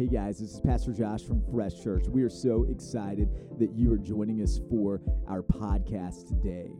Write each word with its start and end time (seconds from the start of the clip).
Hey 0.00 0.06
guys, 0.06 0.38
this 0.38 0.54
is 0.54 0.60
Pastor 0.62 0.94
Josh 0.94 1.24
from 1.24 1.42
Fresh 1.52 1.82
Church. 1.84 2.06
We 2.08 2.22
are 2.22 2.30
so 2.30 2.64
excited 2.70 3.28
that 3.58 3.74
you 3.74 3.92
are 3.92 3.98
joining 3.98 4.40
us 4.40 4.58
for 4.70 5.02
our 5.28 5.42
podcast 5.42 6.26
today. 6.26 6.70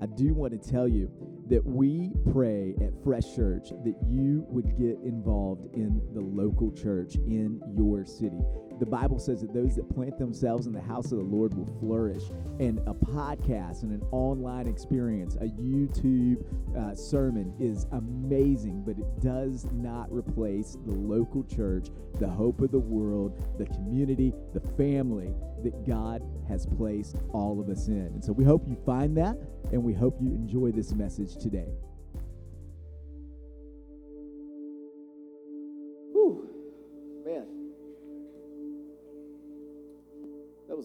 I 0.00 0.06
do 0.06 0.32
want 0.34 0.52
to 0.52 0.70
tell 0.70 0.86
you 0.86 1.10
that 1.48 1.66
we 1.66 2.12
pray 2.32 2.76
at 2.80 2.92
Fresh 3.02 3.34
Church 3.34 3.70
that 3.70 3.96
you 4.08 4.44
would 4.46 4.76
get 4.78 5.00
involved 5.04 5.74
in 5.74 6.00
the 6.14 6.20
local 6.20 6.70
church 6.70 7.16
in 7.16 7.60
your 7.76 8.04
city. 8.04 8.38
The 8.80 8.86
Bible 8.86 9.18
says 9.18 9.42
that 9.42 9.52
those 9.52 9.76
that 9.76 9.94
plant 9.94 10.16
themselves 10.18 10.66
in 10.66 10.72
the 10.72 10.80
house 10.80 11.12
of 11.12 11.18
the 11.18 11.24
Lord 11.24 11.52
will 11.52 11.66
flourish. 11.80 12.22
And 12.60 12.78
a 12.86 12.94
podcast 12.94 13.82
and 13.82 13.92
an 13.92 14.02
online 14.10 14.66
experience, 14.66 15.34
a 15.36 15.48
YouTube 15.60 16.42
uh, 16.74 16.94
sermon 16.94 17.52
is 17.60 17.84
amazing, 17.92 18.82
but 18.86 18.98
it 18.98 19.20
does 19.20 19.66
not 19.70 20.10
replace 20.10 20.78
the 20.86 20.94
local 20.94 21.44
church, 21.44 21.88
the 22.18 22.28
hope 22.28 22.62
of 22.62 22.70
the 22.70 22.78
world, 22.78 23.44
the 23.58 23.66
community, 23.66 24.32
the 24.54 24.60
family 24.60 25.34
that 25.62 25.86
God 25.86 26.22
has 26.48 26.64
placed 26.64 27.16
all 27.34 27.60
of 27.60 27.68
us 27.68 27.88
in. 27.88 28.06
And 28.06 28.24
so 28.24 28.32
we 28.32 28.44
hope 28.44 28.66
you 28.66 28.78
find 28.86 29.14
that 29.18 29.36
and 29.72 29.84
we 29.84 29.92
hope 29.92 30.16
you 30.22 30.30
enjoy 30.30 30.72
this 30.72 30.94
message 30.94 31.36
today. 31.36 31.68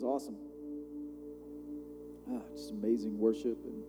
Awesome. 0.06 0.36
Ah, 2.32 2.42
just 2.56 2.72
amazing 2.72 3.18
worship 3.20 3.58
and 3.66 3.84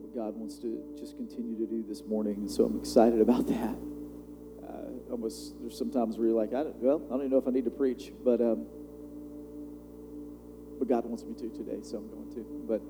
what 0.00 0.14
God 0.14 0.36
wants 0.36 0.58
to 0.58 0.82
just 0.98 1.16
continue 1.16 1.56
to 1.56 1.66
do 1.66 1.84
this 1.86 2.04
morning. 2.04 2.36
And 2.36 2.50
so 2.50 2.64
I'm 2.64 2.78
excited 2.78 3.20
about 3.20 3.46
that. 3.48 3.76
Uh, 4.66 5.10
almost, 5.10 5.54
there's 5.60 5.76
sometimes 5.76 6.18
where 6.18 6.28
you're 6.28 6.36
like, 6.36 6.54
I 6.54 6.64
don't, 6.64 6.76
well, 6.76 7.02
I 7.06 7.10
don't 7.10 7.20
even 7.20 7.30
know 7.30 7.38
if 7.38 7.48
I 7.48 7.50
need 7.50 7.64
to 7.64 7.70
preach, 7.70 8.12
but 8.24 8.40
um, 8.40 8.66
but 10.78 10.88
God 10.88 11.06
wants 11.06 11.24
me 11.24 11.34
to 11.34 11.48
today, 11.48 11.78
so 11.82 11.98
I'm 11.98 12.08
going 12.10 12.30
to. 12.34 12.46
But 12.68 12.82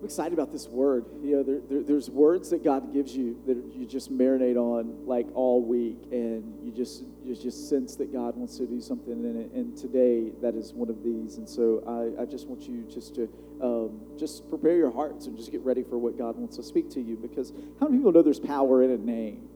I'm 0.00 0.06
excited 0.06 0.32
about 0.32 0.50
this 0.50 0.66
word. 0.66 1.04
You 1.22 1.36
know, 1.36 1.42
there, 1.42 1.60
there, 1.68 1.82
there's 1.82 2.08
words 2.08 2.48
that 2.50 2.64
God 2.64 2.90
gives 2.90 3.14
you 3.14 3.38
that 3.46 3.62
you 3.76 3.84
just 3.84 4.10
marinate 4.10 4.56
on 4.56 5.06
like 5.06 5.26
all 5.34 5.62
week, 5.62 5.98
and 6.10 6.58
you 6.64 6.72
just 6.72 7.04
you 7.22 7.36
just 7.36 7.68
sense 7.68 7.96
that 7.96 8.10
God 8.10 8.34
wants 8.34 8.56
to 8.56 8.66
do 8.66 8.80
something 8.80 9.12
in 9.12 9.36
it. 9.36 9.52
And 9.52 9.76
today, 9.76 10.32
that 10.40 10.54
is 10.54 10.72
one 10.72 10.88
of 10.88 11.04
these. 11.04 11.36
And 11.36 11.46
so 11.46 11.84
I, 12.18 12.22
I 12.22 12.24
just 12.24 12.46
want 12.46 12.62
you 12.62 12.86
just 12.90 13.14
to 13.16 13.28
um, 13.60 14.00
just 14.18 14.48
prepare 14.48 14.74
your 14.74 14.90
hearts 14.90 15.26
and 15.26 15.36
just 15.36 15.52
get 15.52 15.60
ready 15.60 15.82
for 15.82 15.98
what 15.98 16.16
God 16.16 16.34
wants 16.34 16.56
to 16.56 16.62
speak 16.62 16.88
to 16.92 17.00
you. 17.02 17.16
Because 17.16 17.52
how 17.78 17.86
many 17.86 17.98
people 17.98 18.12
know 18.12 18.22
there's 18.22 18.40
power 18.40 18.82
in 18.82 18.92
a 18.92 18.96
name? 18.96 19.50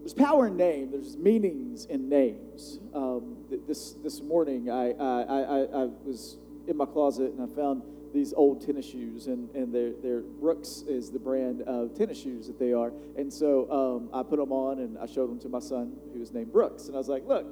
There's 0.00 0.14
power 0.14 0.46
in 0.46 0.56
name. 0.56 0.92
There's 0.92 1.14
meanings 1.18 1.84
in 1.84 2.08
names. 2.08 2.78
Um, 2.94 3.36
this 3.68 3.92
this 4.02 4.22
morning, 4.22 4.70
I, 4.70 4.92
I, 4.92 5.22
I, 5.22 5.58
I 5.82 5.88
was 6.04 6.38
in 6.66 6.76
my 6.76 6.86
closet 6.86 7.32
and 7.32 7.42
I 7.42 7.54
found 7.54 7.82
these 8.14 8.32
old 8.32 8.64
tennis 8.64 8.86
shoes, 8.86 9.26
and, 9.26 9.52
and 9.56 9.74
they're, 9.74 9.92
they're 10.00 10.20
Brooks 10.20 10.84
is 10.86 11.10
the 11.10 11.18
brand 11.18 11.62
of 11.62 11.98
tennis 11.98 12.22
shoes 12.22 12.46
that 12.46 12.60
they 12.60 12.72
are. 12.72 12.92
And 13.18 13.30
so 13.30 13.68
um, 13.70 14.08
I 14.16 14.22
put 14.22 14.38
them 14.38 14.52
on 14.52 14.78
and 14.78 14.96
I 14.96 15.06
showed 15.06 15.28
them 15.30 15.40
to 15.40 15.48
my 15.48 15.58
son, 15.58 15.96
who 16.12 16.20
was 16.20 16.32
named 16.32 16.52
Brooks. 16.52 16.86
And 16.86 16.94
I 16.94 16.98
was 16.98 17.08
like, 17.08 17.26
look, 17.26 17.44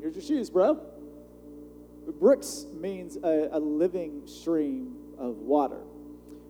here's 0.00 0.16
your 0.16 0.24
shoes, 0.24 0.50
bro. 0.50 0.80
Brooks 2.18 2.66
means 2.74 3.16
a, 3.22 3.48
a 3.52 3.60
living 3.60 4.22
stream 4.26 4.96
of 5.16 5.36
water. 5.36 5.80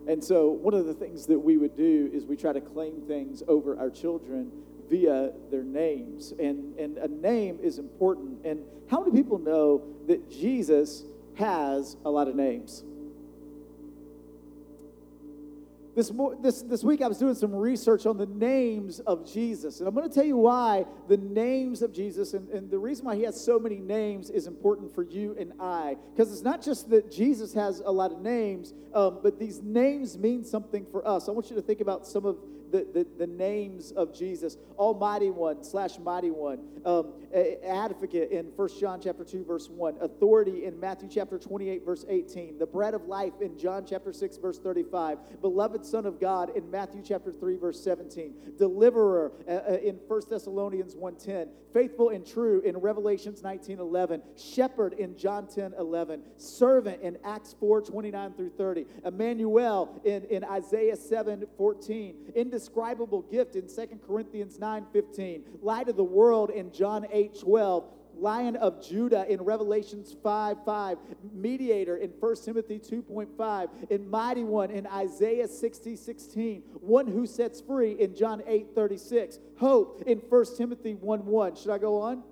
And 0.07 0.23
so 0.23 0.49
one 0.49 0.73
of 0.73 0.87
the 0.87 0.93
things 0.93 1.27
that 1.27 1.39
we 1.39 1.57
would 1.57 1.77
do 1.77 2.09
is 2.13 2.25
we 2.25 2.35
try 2.35 2.51
to 2.51 2.61
claim 2.61 3.01
things 3.07 3.43
over 3.47 3.77
our 3.77 3.91
children 3.91 4.51
via 4.89 5.31
their 5.51 5.63
names. 5.63 6.33
And, 6.39 6.77
and 6.79 6.97
a 6.97 7.07
name 7.07 7.59
is 7.61 7.77
important. 7.77 8.43
And 8.43 8.63
how 8.89 9.03
many 9.03 9.11
people 9.11 9.37
know 9.37 9.83
that 10.07 10.29
Jesus 10.29 11.03
has 11.35 11.97
a 12.05 12.09
lot 12.09 12.27
of 12.27 12.35
names? 12.35 12.83
This, 15.95 16.11
this, 16.41 16.61
this 16.63 16.83
week 16.83 17.01
I 17.01 17.07
was 17.07 17.17
doing 17.17 17.35
some 17.35 17.55
research 17.55 18.05
on 18.05 18.17
the 18.17 18.25
names 18.25 18.99
of 18.99 19.31
Jesus. 19.31 19.79
And 19.79 19.87
I'm 19.87 19.95
going 19.95 20.07
to 20.07 20.13
tell 20.13 20.25
you 20.25 20.35
why 20.35 20.85
the 21.07 21.15
names 21.15 21.81
of 21.81 21.93
Jesus 21.93 22.33
and, 22.33 22.49
and 22.49 22.69
the 22.69 22.77
reason 22.77 23.05
why 23.05 23.15
he 23.15 23.23
has 23.23 23.39
so 23.39 23.57
many 23.57 23.79
names 23.79 24.29
is 24.29 24.45
important 24.45 24.93
for 24.93 25.03
you 25.03 25.37
and 25.39 25.53
I. 25.57 25.95
Because 26.13 26.33
it's 26.33 26.41
not 26.41 26.61
just 26.61 26.89
that 26.89 27.09
Jesus 27.09 27.53
has 27.53 27.79
a 27.79 27.91
lot 27.91 28.11
of 28.11 28.19
names, 28.19 28.73
um, 28.93 29.19
but 29.23 29.39
these 29.39 29.61
names 29.61 30.17
mean 30.17 30.43
something 30.43 30.85
for 30.85 31.07
us. 31.07 31.29
I 31.29 31.31
want 31.31 31.49
you 31.49 31.55
to 31.55 31.61
think 31.61 31.79
about 31.79 32.05
some 32.05 32.25
of 32.25 32.39
the, 32.75 32.87
the, 32.93 33.25
the 33.25 33.27
names 33.27 33.91
of 33.91 34.13
Jesus. 34.13 34.57
Almighty 34.77 35.29
One 35.29 35.63
slash 35.63 35.97
Mighty 35.99 36.31
One. 36.31 36.59
Um, 36.85 37.13
advocate 37.65 38.31
in 38.31 38.45
1 38.55 38.69
John 38.79 38.99
chapter 39.01 39.23
2, 39.23 39.45
verse 39.45 39.69
1. 39.69 39.95
Authority 40.01 40.65
in 40.65 40.79
Matthew 40.79 41.09
chapter 41.09 41.39
28, 41.39 41.85
verse 41.85 42.05
18. 42.07 42.57
The 42.57 42.65
bread 42.65 42.93
of 42.93 43.07
life 43.07 43.33
in 43.41 43.57
John 43.57 43.85
chapter 43.87 44.11
6, 44.11 44.37
verse 44.37 44.59
35. 44.59 45.41
Beloved 45.41 45.85
Son 45.85 46.05
of 46.05 46.19
God 46.19 46.55
in 46.55 46.69
Matthew 46.69 47.01
chapter 47.03 47.31
3, 47.31 47.57
verse 47.57 47.81
17. 47.81 48.33
Deliverer 48.57 49.31
uh, 49.47 49.51
uh 49.51 49.77
in 49.83 49.95
1 50.07 50.21
Thessalonians 50.29 50.95
1.10. 50.95 51.47
Faithful 51.73 52.09
and 52.09 52.25
true 52.25 52.61
in 52.61 52.77
Revelations 52.77 53.41
19.11. 53.41 54.21
Shepherd 54.37 54.93
in 54.93 55.17
John 55.17 55.45
10.11. 55.45 56.21
Servant 56.37 57.01
in 57.01 57.17
Acts 57.25 57.55
4, 57.59 57.81
29 57.81 58.33
through 58.33 58.51
30. 58.51 58.85
Emmanuel 59.03 60.01
in, 60.05 60.23
in 60.25 60.43
Isaiah 60.45 60.95
7, 60.95 61.45
14 61.57 62.31
indescribable 62.65 63.21
gift 63.21 63.55
in 63.55 63.67
2 63.67 63.99
Corinthians 64.07 64.57
9:15, 64.57 65.43
light 65.61 65.87
of 65.87 65.95
the 65.95 66.03
world 66.03 66.49
in 66.49 66.71
John 66.71 67.05
8:12, 67.11 67.85
Lion 68.17 68.55
of 68.55 68.81
Judah 68.81 69.31
in 69.31 69.43
Revelations 69.43 70.15
5 70.23 70.65
5, 70.65 70.97
mediator 71.31 71.97
in 71.97 72.09
1 72.09 72.35
Timothy 72.43 72.79
2.5, 72.79 73.69
and 73.91 74.09
mighty 74.09 74.43
one 74.43 74.71
in 74.71 74.87
Isaiah 74.87 75.47
60 75.47 75.95
16, 75.95 76.61
one 76.81 77.05
who 77.05 77.27
sets 77.27 77.61
free 77.61 77.91
in 77.91 78.15
John 78.15 78.41
8 78.47 78.73
36, 78.73 79.37
hope 79.57 80.01
in 80.07 80.17
1 80.17 80.45
Timothy 80.57 80.95
1 80.95 81.25
1. 81.25 81.55
Should 81.55 81.71
I 81.71 81.77
go 81.77 82.01
on? 82.01 82.23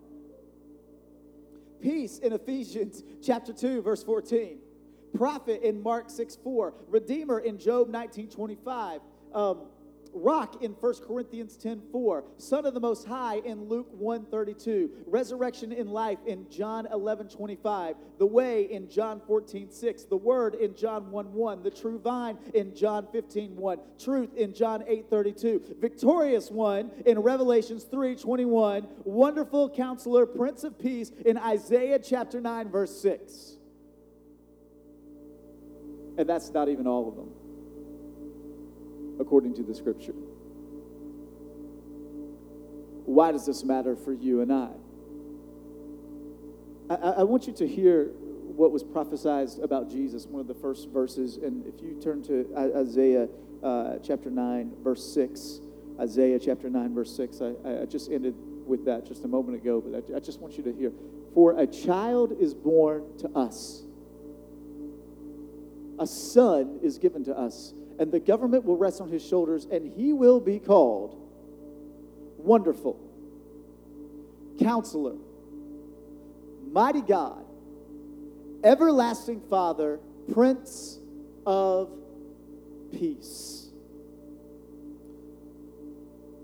Peace 1.80 2.18
in 2.18 2.34
Ephesians 2.34 3.04
chapter 3.22 3.54
2, 3.54 3.82
verse 3.82 4.04
14, 4.04 4.58
prophet 5.16 5.62
in 5.62 5.84
Mark 5.84 6.10
6 6.10 6.38
4, 6.38 6.74
redeemer 6.88 7.40
in 7.40 7.60
Job 7.60 7.90
19 7.90 8.30
25. 8.30 9.02
Um, 9.34 9.68
rock 10.14 10.62
in 10.64 10.72
1 10.72 10.94
Corinthians 11.08 11.58
10 11.58 11.82
4, 11.92 12.24
Son 12.38 12.66
of 12.66 12.74
the 12.74 12.80
Most 12.80 13.08
High 13.08 13.38
in 13.38 13.68
Luke 13.68 13.88
1 13.92 14.26
32, 14.26 14.90
resurrection 15.08 15.72
in 15.72 15.88
life 15.88 16.20
in 16.26 16.50
John 16.50 16.88
11 16.92 17.30
25, 17.30 17.96
the 18.20 18.26
way 18.26 18.72
in 18.72 18.90
John 18.90 19.22
14 19.26 19.72
6, 19.72 20.04
the 20.06 20.18
word 20.18 20.56
in 20.56 20.76
John 20.76 21.12
1 21.12 21.34
1, 21.34 21.64
the 21.64 21.72
true 21.72 22.00
vine 22.00 22.38
in 22.54 22.76
John 22.76 23.08
15 23.12 23.56
1, 23.56 23.80
truth 24.00 24.36
in 24.36 24.54
John 24.54 24.84
8 24.88 25.10
32, 25.10 25.78
victorious 25.80 26.52
one 26.52 26.92
in 27.06 27.20
Revelations 27.20 27.84
3 27.84 28.16
21, 28.16 28.88
wonderful 29.04 29.70
counselor, 29.70 30.26
Prince 30.26 30.64
of 30.64 30.80
Peace 30.80 31.12
in 31.26 31.38
Isaiah 31.38 32.00
chapter 32.00 32.40
9, 32.40 32.70
verse 32.70 33.00
6. 33.02 33.58
And 36.16 36.30
that's 36.30 36.52
not 36.52 36.70
even 36.70 36.86
all 36.86 37.10
of 37.10 37.16
them 37.16 37.32
according 39.24 39.56
to 39.56 39.64
the 39.64 39.74
scripture. 39.74 40.14
Why 43.06 43.32
does 43.32 43.46
this 43.46 43.64
matter 43.64 43.96
for 43.96 44.14
you 44.14 44.42
and 44.42 44.52
I? 44.52 44.70
I, 46.90 46.96
I 46.96 47.24
want 47.24 47.48
you 47.48 47.54
to 47.54 47.68
hear 47.68 48.12
what 48.56 48.72
was 48.72 48.84
prophesied 48.84 49.50
about 49.62 49.90
Jesus, 49.90 50.26
one 50.28 50.42
of 50.42 50.48
the 50.48 50.54
first 50.54 50.90
verses. 50.90 51.38
And 51.38 51.66
if 51.66 51.82
you 51.82 52.00
turn 52.02 52.22
to 52.24 52.48
Isaiah 52.78 53.28
uh, 53.64 53.96
chapter 54.04 54.30
9, 54.30 54.74
verse 54.84 55.14
6, 55.14 55.62
Isaiah 56.00 56.40
chapter 56.40 56.70
9, 56.70 56.94
verse 56.94 57.16
6, 57.16 57.42
I, 57.42 57.82
I 57.82 57.86
just 57.86 58.12
ended 58.12 58.36
with 58.66 58.86
that 58.86 59.06
just 59.06 59.24
a 59.24 59.28
moment 59.28 59.58
ago, 59.58 59.82
but 59.82 60.14
I, 60.14 60.18
I 60.18 60.20
just 60.20 60.40
want 60.40 60.58
you 60.58 60.64
to 60.64 60.74
hear. 60.74 60.92
For 61.34 61.58
a 61.60 61.66
child 61.66 62.34
is 62.40 62.54
born 62.54 63.18
to 63.20 63.30
us, 63.30 63.84
a 66.00 66.08
son 66.08 66.80
is 66.82 66.98
given 66.98 67.24
to 67.26 67.38
us 67.38 67.74
and 68.04 68.12
the 68.12 68.20
government 68.20 68.66
will 68.66 68.76
rest 68.76 69.00
on 69.00 69.08
his 69.08 69.26
shoulders, 69.26 69.66
and 69.72 69.90
he 69.96 70.12
will 70.12 70.42
be 70.42 70.60
called 70.60 71.18
Wonderful, 72.38 73.00
Counselor, 74.60 75.16
Mighty 76.70 77.00
God, 77.00 77.46
Everlasting 78.62 79.40
Father, 79.50 80.02
Prince 80.34 81.00
of 81.46 81.92
Peace. 82.92 83.70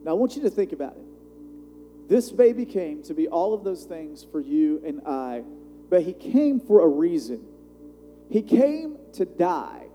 Now, 0.06 0.12
I 0.12 0.14
want 0.14 0.38
you 0.38 0.44
to 0.44 0.50
think 0.50 0.72
about 0.72 0.96
it. 0.96 2.08
This 2.08 2.32
baby 2.32 2.66
came 2.66 3.04
to 3.04 3.14
be 3.14 3.28
all 3.28 3.54
of 3.54 3.66
those 3.66 3.84
things 3.84 4.26
for 4.32 4.40
you 4.40 4.82
and 4.86 5.02
I, 5.06 5.44
but 5.90 6.04
he 6.04 6.14
came 6.14 6.62
for 6.62 6.86
a 6.86 6.88
reason. 6.88 7.44
He 8.30 8.44
came 8.44 8.96
to 9.16 9.26
die 9.26 9.89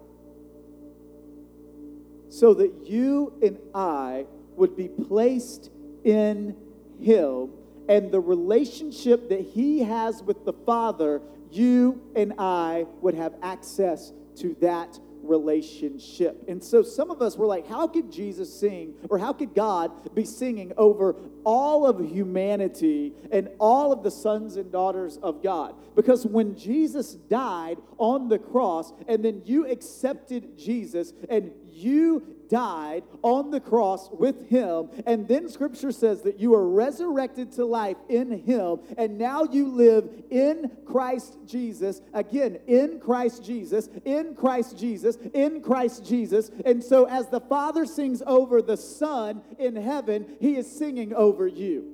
so 2.35 2.53
that 2.53 2.73
you 2.85 3.33
and 3.43 3.59
I 3.75 4.27
would 4.57 4.77
be 4.77 4.89
placed 4.89 5.71
in 6.03 6.57
him 7.01 7.51
and 7.89 8.11
the 8.11 8.19
relationship 8.19 9.29
that 9.29 9.41
he 9.41 9.81
has 9.81 10.21
with 10.21 10.45
the 10.45 10.53
Father, 10.53 11.23
you 11.53 12.03
and 12.17 12.33
I 12.39 12.87
would 13.03 13.15
have 13.15 13.35
access 13.41 14.13
to 14.37 14.57
that 14.61 14.99
relationship. 15.27 16.45
And 16.49 16.63
so 16.63 16.83
some 16.83 17.11
of 17.11 17.23
us 17.23 17.37
were 17.37 17.47
like, 17.47 17.67
how 17.67 17.87
could 17.87 18.11
Jesus 18.11 18.53
sing 18.53 18.95
or 19.11 19.19
how 19.19 19.33
could 19.33 19.55
God 19.55 20.15
be 20.15 20.25
singing 20.25 20.73
over 20.77 21.17
all 21.45 21.87
of 21.87 22.01
humanity 22.01 23.13
and 23.31 23.49
all 23.59 23.93
of 23.93 24.03
the 24.03 24.11
sons 24.11 24.57
and 24.57 24.71
daughters 24.71 25.19
of 25.19 25.43
God? 25.43 25.75
Because 25.95 26.27
when 26.27 26.57
Jesus 26.57 27.15
died 27.15 27.79
on 27.99 28.29
the 28.29 28.39
cross 28.39 28.93
and 29.09 29.25
then 29.25 29.43
you 29.45 29.67
accepted 29.71 30.59
Jesus 30.59 31.13
and 31.29 31.53
you 31.71 32.23
died 32.55 33.03
on 33.23 33.51
the 33.51 33.59
cross 33.59 34.09
with 34.13 34.49
him. 34.49 34.89
And 35.07 35.27
then 35.27 35.49
scripture 35.49 35.91
says 35.91 36.23
that 36.23 36.39
you 36.39 36.55
are 36.55 36.69
resurrected 36.69 37.51
to 37.55 37.65
life 37.65 37.97
in 38.09 38.31
him. 38.31 38.79
And 38.97 39.19
now 39.19 39.43
you 39.43 39.67
live 39.67 40.09
in 40.31 40.71
Christ 40.87 41.37
Jesus. 41.47 42.01
Again, 42.13 42.61
in 42.69 43.01
Christ 43.01 43.45
Jesus, 43.45 43.89
in 44.05 44.37
Christ 44.37 44.79
Jesus, 44.79 45.19
in 45.33 45.63
Christ 45.63 46.07
Jesus. 46.07 46.53
And 46.65 46.81
so 46.81 47.09
as 47.09 47.29
the 47.29 47.41
Father 47.41 47.85
sings 47.87 48.23
over 48.25 48.63
the 48.63 48.77
Son 48.77 49.43
in 49.59 49.75
heaven, 49.75 50.37
he 50.39 50.55
is 50.55 50.71
singing 50.71 51.13
over 51.13 51.49
you. 51.49 51.91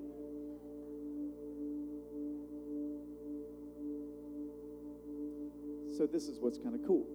So 5.96 6.06
this 6.06 6.28
is 6.28 6.38
what's 6.38 6.58
kind 6.58 6.74
of 6.74 6.86
cool 6.86 7.06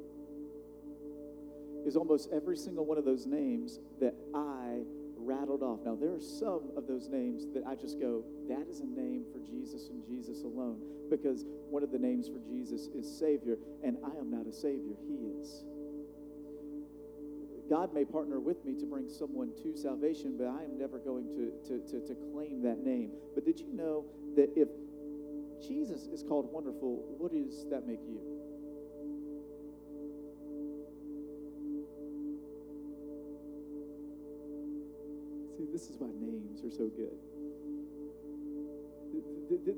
is 1.86 1.96
almost 1.96 2.30
every 2.34 2.58
single 2.58 2.86
one 2.86 2.98
of 2.98 3.06
those 3.06 3.26
names 3.26 3.80
that 4.00 4.16
I 4.34 4.82
rattled 5.18 5.64
off. 5.64 5.80
Now, 5.86 5.96
there 5.96 6.14
are 6.14 6.20
some 6.20 6.72
of 6.78 6.88
those 6.88 7.08
names 7.10 7.46
that 7.54 7.64
I 7.66 7.76
just 7.76 8.00
go, 8.00 8.24
that 8.48 8.68
is 8.70 8.80
a 8.80 8.86
name 8.86 9.26
for 9.32 9.40
Jesus 9.40 9.90
and 9.90 10.04
Jesus 10.06 10.44
alone, 10.44 10.80
because 11.10 11.46
one 11.70 11.84
of 11.84 11.92
the 11.92 11.98
names 11.98 12.28
for 12.28 12.40
Jesus 12.40 12.88
is 12.94 13.20
Savior, 13.20 13.58
and 13.84 13.98
I 14.04 14.18
am 14.18 14.30
not 14.30 14.46
a 14.48 14.54
Savior, 14.54 14.96
He 15.08 15.16
is. 15.42 15.66
God 17.70 17.94
may 17.94 18.06
partner 18.06 18.40
with 18.40 18.64
me 18.64 18.76
to 18.80 18.86
bring 18.86 19.10
someone 19.10 19.52
to 19.64 19.76
salvation, 19.76 20.36
but 20.38 20.46
I 20.46 20.64
am 20.64 20.78
never 20.78 21.00
going 21.00 21.26
to, 21.34 21.52
to, 21.68 21.80
to, 21.92 22.08
to 22.08 22.16
claim 22.32 22.62
that 22.62 22.86
name. 22.86 23.12
But 23.34 23.46
did 23.46 23.60
you 23.60 23.74
know 23.74 24.06
that 24.36 24.50
if 24.56 24.70
Jesus 25.68 26.06
is 26.14 26.22
called 26.22 26.52
wonderful, 26.52 27.02
what 27.18 27.32
does 27.32 27.66
that 27.72 27.88
make 27.88 28.02
you? 28.06 28.35
This 35.76 35.90
is 35.90 36.00
why 36.00 36.08
names 36.24 36.64
are 36.64 36.72
so 36.72 36.88
good. 36.88 37.20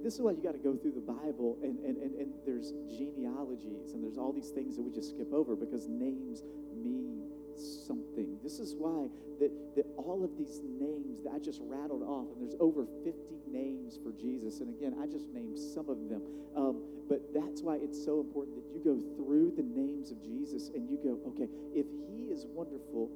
This 0.05 0.13
is 0.13 0.21
why 0.21 0.37
you 0.37 0.43
got 0.45 0.53
to 0.53 0.61
go 0.61 0.77
through 0.77 0.93
the 0.93 1.01
Bible, 1.01 1.57
and, 1.65 1.81
and, 1.81 1.97
and, 1.97 2.13
and 2.21 2.29
there's 2.45 2.69
genealogies, 2.85 3.97
and 3.97 4.05
there's 4.05 4.21
all 4.21 4.31
these 4.31 4.53
things 4.53 4.77
that 4.77 4.83
we 4.83 4.93
just 4.93 5.17
skip 5.17 5.33
over 5.33 5.55
because 5.57 5.89
names 5.89 6.45
mean 6.77 7.25
something. 7.57 8.37
This 8.45 8.61
is 8.61 8.77
why 8.77 9.09
that, 9.41 9.49
that 9.75 9.89
all 9.97 10.21
of 10.21 10.37
these 10.37 10.61
names 10.61 11.25
that 11.25 11.33
I 11.33 11.39
just 11.41 11.65
rattled 11.65 12.05
off, 12.05 12.29
and 12.29 12.45
there's 12.45 12.61
over 12.61 12.85
50 13.01 13.17
names 13.49 13.97
for 13.97 14.13
Jesus. 14.13 14.61
And 14.61 14.69
again, 14.69 14.93
I 15.01 15.09
just 15.09 15.25
named 15.33 15.57
some 15.57 15.89
of 15.89 15.97
them. 16.13 16.21
Um, 16.53 16.85
but 17.09 17.25
that's 17.33 17.65
why 17.65 17.81
it's 17.81 17.97
so 17.97 18.21
important 18.21 18.53
that 18.61 18.69
you 18.69 18.85
go 18.85 19.01
through 19.17 19.57
the 19.57 19.65
names 19.65 20.13
of 20.13 20.21
Jesus 20.21 20.69
and 20.69 20.85
you 20.85 21.01
go, 21.01 21.17
okay, 21.33 21.49
if 21.73 21.89
he 22.05 22.29
is 22.29 22.45
wonderful, 22.45 23.09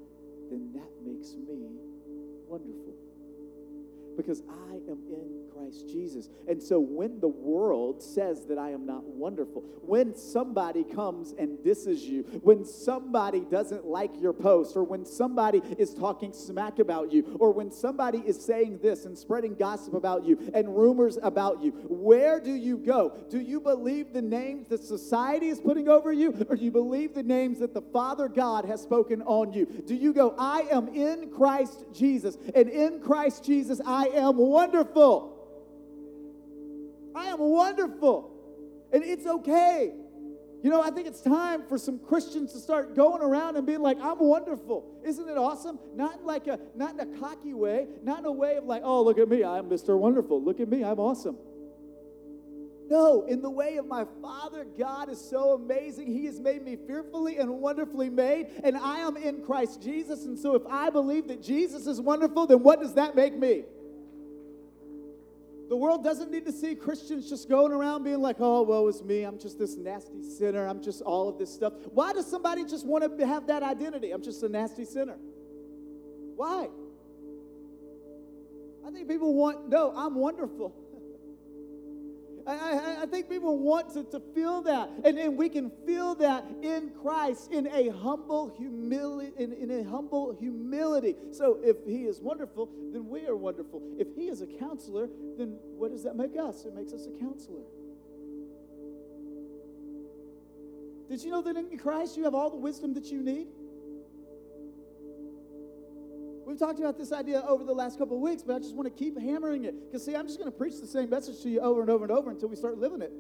then 0.50 0.74
that 0.74 0.90
makes 1.06 1.38
me 1.38 1.91
wonderful 2.52 3.11
because 4.16 4.42
I 4.50 4.76
am 4.90 5.00
in 5.10 5.42
Christ 5.54 5.88
Jesus. 5.90 6.30
And 6.48 6.62
so 6.62 6.80
when 6.80 7.20
the 7.20 7.28
world 7.28 8.02
says 8.02 8.46
that 8.48 8.58
I 8.58 8.72
am 8.72 8.86
not 8.86 9.04
wonderful, 9.04 9.64
when 9.82 10.16
somebody 10.16 10.84
comes 10.84 11.34
and 11.38 11.64
disses 11.64 12.04
you, 12.04 12.24
when 12.44 12.66
somebody 12.66 13.42
doesn't 13.42 13.86
like 13.86 14.12
your 14.20 14.34
post, 14.34 14.76
or 14.76 14.84
when 14.84 15.06
somebody 15.06 15.62
is 15.78 15.94
talking 15.94 16.34
smack 16.34 16.80
about 16.80 17.12
you, 17.12 17.38
or 17.40 17.52
when 17.52 17.72
somebody 17.72 18.20
is 18.26 18.44
saying 18.44 18.80
this 18.82 19.06
and 19.06 19.18
spreading 19.18 19.56
gossip 19.56 19.94
about 19.94 20.26
you 20.26 20.52
and 20.54 20.76
rumors 20.76 21.18
about 21.22 21.62
you, 21.62 21.72
where 21.88 22.40
do 22.40 22.54
you 22.54 22.78
go? 22.78 23.18
Do 23.30 23.40
you 23.40 23.60
believe 23.60 24.14
the 24.14 24.22
names 24.22 24.68
that 24.70 24.84
society 24.84 25.50
is 25.50 25.60
putting 25.60 25.88
over 25.88 26.12
you, 26.12 26.46
or 26.50 26.56
do 26.56 26.64
you 26.64 26.72
believe 26.72 27.14
the 27.14 27.24
names 27.24 27.60
that 27.60 27.74
the 27.74 27.82
Father 27.82 28.28
God 28.28 28.66
has 28.66 28.82
spoken 28.82 29.22
on 29.24 29.54
you? 29.54 29.66
Do 29.66 29.96
you 29.96 30.14
go, 30.14 30.36
I 30.38 30.62
am 30.72 30.88
in 30.90 31.30
Christ 31.30 31.86
Jesus, 31.94 32.38
and 32.56 32.70
in 32.70 33.00
Christ 33.00 33.44
Jesus 33.44 33.80
I 34.02 34.08
am 34.18 34.38
wonderful? 34.38 35.38
I 37.16 37.26
am 37.26 37.40
wonderful. 37.40 38.32
And 38.92 39.04
it's 39.04 39.28
okay. 39.28 39.94
You 40.64 40.70
know, 40.72 40.82
I 40.82 40.90
think 40.90 41.08
it's 41.08 41.22
time 41.22 41.64
for 41.68 41.78
some 41.78 42.00
Christians 42.00 42.52
to 42.54 42.60
start 42.60 42.96
going 42.96 43.22
around 43.22 43.58
and 43.58 43.66
being 43.66 43.82
like, 43.82 43.98
I'm 44.02 44.18
wonderful. 44.18 45.00
Isn't 45.06 45.30
it 45.30 45.38
awesome? 45.38 45.78
Not 45.96 46.20
in 46.20 46.26
like 46.26 46.48
a 46.48 46.60
not 46.76 46.94
in 46.94 47.00
a 47.00 47.20
cocky 47.20 47.54
way, 47.54 47.88
not 48.04 48.20
in 48.20 48.26
a 48.26 48.32
way 48.32 48.56
of 48.56 48.64
like, 48.64 48.82
oh, 48.84 49.04
look 49.04 49.20
at 49.20 49.30
me, 49.30 49.44
I'm 49.44 49.70
Mr. 49.70 49.98
Wonderful. 49.98 50.44
Look 50.44 50.60
at 50.60 50.68
me, 50.68 50.84
I'm 50.84 51.00
awesome. 51.00 51.38
No, 52.90 53.26
in 53.28 53.42
the 53.42 53.50
way 53.50 53.78
of 53.78 53.86
my 53.86 54.06
Father, 54.22 54.66
God 54.78 55.10
is 55.10 55.22
so 55.22 55.54
amazing. 55.54 56.08
He 56.08 56.26
has 56.26 56.40
made 56.40 56.64
me 56.64 56.76
fearfully 56.88 57.38
and 57.38 57.50
wonderfully 57.60 58.10
made, 58.10 58.48
and 58.64 58.76
I 58.78 59.00
am 59.00 59.16
in 59.16 59.44
Christ 59.44 59.82
Jesus. 59.82 60.26
And 60.26 60.38
so 60.38 60.56
if 60.56 60.64
I 60.68 60.90
believe 60.90 61.28
that 61.28 61.42
Jesus 61.42 61.88
is 61.88 62.02
wonderful, 62.02 62.48
then 62.48 62.64
what 62.64 62.82
does 62.82 62.96
that 62.96 63.16
make 63.16 63.38
me? 63.38 63.64
The 65.72 65.78
world 65.78 66.04
doesn't 66.04 66.30
need 66.30 66.44
to 66.48 66.52
see 66.52 66.76
Christians 66.76 67.30
just 67.30 67.48
going 67.48 67.72
around 67.72 68.04
being 68.04 68.22
like, 68.22 68.36
oh, 68.42 68.62
woe 68.64 68.90
is 68.90 69.02
me. 69.06 69.24
I'm 69.24 69.40
just 69.40 69.58
this 69.58 69.78
nasty 69.78 70.22
sinner. 70.22 70.68
I'm 70.68 70.84
just 70.84 71.02
all 71.02 71.30
of 71.30 71.38
this 71.38 71.50
stuff. 71.50 71.72
Why 71.94 72.12
does 72.12 72.30
somebody 72.30 72.66
just 72.66 72.86
want 72.86 73.18
to 73.18 73.26
have 73.26 73.48
that 73.48 73.64
identity? 73.64 74.12
I'm 74.12 74.22
just 74.22 74.44
a 74.44 74.50
nasty 74.50 74.84
sinner. 74.84 75.16
Why? 76.36 76.68
I 78.86 78.92
think 78.92 79.08
people 79.08 79.34
want, 79.34 79.70
no, 79.70 79.94
I'm 79.96 80.16
wonderful. 80.16 80.76
I, 82.52 82.98
I, 83.00 83.02
I, 83.04 83.06
think 83.06 83.30
people 83.30 83.58
want 83.58 83.94
to, 83.94 84.04
to 84.04 84.20
feel 84.34 84.62
that. 84.64 84.90
And, 85.04 85.18
and 85.18 85.38
we 85.38 85.50
can 85.50 85.72
feel 85.86 86.16
that 86.16 86.46
in 86.62 86.92
Christ 87.02 87.52
in 87.52 87.68
a 87.68 87.90
humble 87.90 88.54
humility, 88.58 89.32
in, 89.38 89.54
in 89.54 89.72
a 89.72 89.84
humble 89.84 90.36
humility. 90.40 91.16
So 91.32 91.60
if 91.64 91.78
he 91.86 92.04
is 92.04 92.20
wonderful, 92.20 92.70
then 92.92 93.08
we 93.08 93.26
are 93.28 93.36
wonderful. 93.36 93.82
If 93.98 94.08
he 94.16 94.28
is 94.28 94.42
a 94.42 94.48
counselor, 94.48 95.08
then 95.38 95.58
what 95.78 95.92
does 95.92 96.04
that 96.04 96.16
make 96.16 96.38
us? 96.38 96.66
It 96.66 96.76
makes 96.76 96.94
us 96.94 97.08
a 97.08 97.20
counselor. 97.20 97.64
Did 101.10 101.24
you 101.24 101.32
know 101.32 101.42
that 101.42 101.58
in 101.58 101.78
Christ 101.78 102.16
you 102.16 102.24
have 102.24 102.34
all 102.34 102.50
the 102.50 102.58
wisdom 102.58 102.94
that 102.94 103.06
you 103.06 103.22
need? 103.22 103.48
We've 106.52 106.60
talked 106.60 106.80
about 106.80 106.98
this 106.98 107.14
idea 107.14 107.42
over 107.48 107.64
the 107.64 107.74
last 107.74 107.98
couple 107.98 108.18
of 108.18 108.22
weeks, 108.22 108.44
but 108.44 108.58
I 108.58 108.60
just 108.60 108.76
want 108.76 108.86
to 108.86 108.94
keep 108.94 109.18
hammering 109.18 109.64
it. 109.64 109.74
Because, 109.86 110.04
see, 110.04 110.18
I'm 110.18 110.28
just 110.28 110.38
going 110.38 110.52
to 110.52 110.58
preach 110.58 110.82
the 110.82 110.86
same 110.86 111.10
message 111.10 111.42
to 111.44 111.50
you 111.50 111.62
over 111.62 111.80
and 111.80 111.90
over 111.90 112.04
and 112.04 112.12
over 112.12 112.30
until 112.30 112.50
we 112.50 112.58
start 112.58 112.78
living 112.78 113.02
it. 113.02 113.14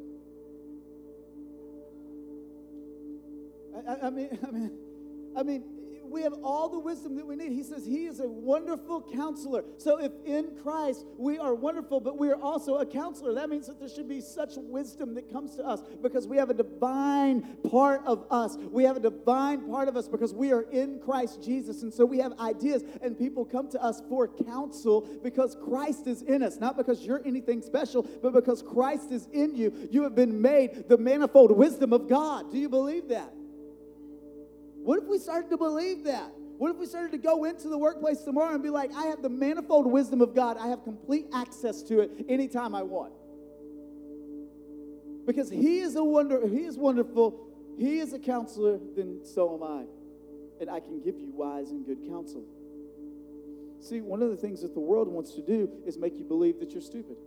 I, 3.88 4.07
I 4.07 4.09
mean, 4.09 4.38
I 4.45 4.51
mean, 4.51 4.71
I 5.38 5.43
mean, 5.43 5.63
we 6.12 6.22
have 6.24 6.34
all 6.44 6.70
the 6.70 6.80
wisdom 6.80 7.15
that 7.15 7.25
we 7.25 7.36
need. 7.36 7.51
He 7.51 7.63
says 7.63 7.86
he 7.86 8.06
is 8.06 8.20
a 8.20 8.27
wonderful 8.27 9.01
counselor. 9.13 9.63
So 9.77 10.00
if 10.00 10.12
in 10.25 10.58
Christ 10.62 11.06
we 11.18 11.38
are 11.38 11.56
wonderful, 11.56 12.00
but 12.00 12.18
we 12.18 12.30
are 12.30 12.41
also 12.41 12.77
a 12.77 12.86
counselor, 12.86 13.34
that 13.36 13.50
means 13.50 13.68
that 13.68 13.80
there 13.80 13.89
should 13.89 14.10
be 14.10 14.22
such 14.22 14.53
wisdom 14.58 15.15
that 15.15 15.32
comes 15.32 15.56
to 15.56 15.65
us 15.65 15.82
because 16.01 16.27
we 16.27 16.38
have 16.38 16.50
a 16.50 16.53
divine 16.53 17.58
part 17.70 18.01
of 18.06 18.25
us. 18.30 18.58
We 18.58 18.84
have 18.84 18.98
a 18.98 19.00
divine 19.00 19.70
part 19.70 19.88
of 19.88 19.96
us 19.96 20.08
because 20.08 20.34
we 20.34 20.51
are 20.51 20.63
in 20.63 21.00
Christ 21.00 21.44
Jesus. 21.44 21.84
And 21.84 21.94
so 21.94 22.06
we 22.06 22.20
have 22.20 22.38
ideas, 22.39 22.84
and 23.01 23.18
people 23.18 23.46
come 23.46 23.70
to 23.70 23.82
us 23.82 24.01
for 24.10 24.27
counsel 24.27 25.08
because 25.24 25.56
Christ 25.56 26.08
is 26.08 26.22
in 26.24 26.44
us, 26.44 26.58
not 26.58 26.77
because 26.77 27.06
you're 27.06 27.22
anything 27.25 27.62
special, 27.62 28.03
but 28.22 28.34
because 28.34 28.62
Christ 28.62 29.12
is 29.12 29.27
in 29.32 29.56
you. 29.56 29.88
You 29.91 30.03
have 30.03 30.15
been 30.15 30.41
made 30.41 30.89
the 30.89 30.98
manifold 30.98 31.51
wisdom 31.51 31.94
of 31.94 32.08
God. 32.08 32.51
Do 32.51 32.58
you 32.58 32.70
believe 32.70 33.08
that? 33.10 33.34
What 34.83 35.00
if 35.01 35.07
we 35.07 35.19
started 35.19 35.50
to 35.51 35.57
believe 35.57 36.03
that? 36.05 36.31
What 36.57 36.71
if 36.71 36.77
we 36.77 36.85
started 36.85 37.11
to 37.11 37.17
go 37.17 37.45
into 37.45 37.69
the 37.69 37.77
workplace 37.77 38.21
tomorrow 38.21 38.53
and 38.53 38.61
be 38.61 38.69
like, 38.69 38.91
I 38.93 39.07
have 39.07 39.21
the 39.21 39.29
manifold 39.29 39.88
wisdom 39.88 40.21
of 40.21 40.35
God. 40.35 40.57
I 40.57 40.67
have 40.67 40.83
complete 40.83 41.25
access 41.33 41.81
to 41.83 42.01
it 42.01 42.11
anytime 42.29 42.75
I 42.75 42.83
want. 42.83 43.13
Because 45.25 45.50
he 45.50 45.79
is 45.79 45.95
a 45.95 46.03
wonder, 46.03 46.47
he 46.47 46.65
is 46.65 46.77
wonderful, 46.77 47.47
he 47.77 48.00
is 48.00 48.13
a 48.13 48.19
counselor, 48.19 48.79
then 48.95 49.21
so 49.23 49.55
am 49.55 49.63
I. 49.63 49.85
And 50.59 50.69
I 50.69 50.79
can 50.79 51.00
give 51.00 51.17
you 51.17 51.31
wise 51.31 51.71
and 51.71 51.85
good 51.85 52.07
counsel. 52.07 52.43
See, 53.79 54.01
one 54.01 54.21
of 54.21 54.29
the 54.29 54.38
things 54.38 54.61
that 54.61 54.73
the 54.73 54.79
world 54.79 55.07
wants 55.07 55.33
to 55.33 55.41
do 55.41 55.69
is 55.85 55.97
make 55.97 56.17
you 56.17 56.23
believe 56.23 56.59
that 56.59 56.71
you're 56.71 56.81
stupid 56.81 57.17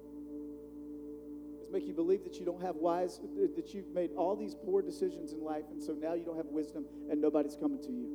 make 1.75 1.87
you 1.87 1.93
believe 1.93 2.23
that 2.23 2.39
you 2.39 2.47
don't 2.47 2.63
have 2.63 2.77
wise, 2.77 3.19
that 3.57 3.75
you've 3.75 3.93
made 3.93 4.11
all 4.17 4.37
these 4.37 4.55
poor 4.55 4.81
decisions 4.81 5.33
in 5.33 5.43
life, 5.43 5.65
and 5.73 5.83
so 5.83 5.93
now 5.93 6.15
you 6.15 6.25
don't 6.25 6.37
have 6.37 6.47
wisdom 6.47 6.85
and 7.11 7.21
nobody's 7.21 7.57
coming 7.57 7.83
to 7.83 7.91
you. 7.91 8.09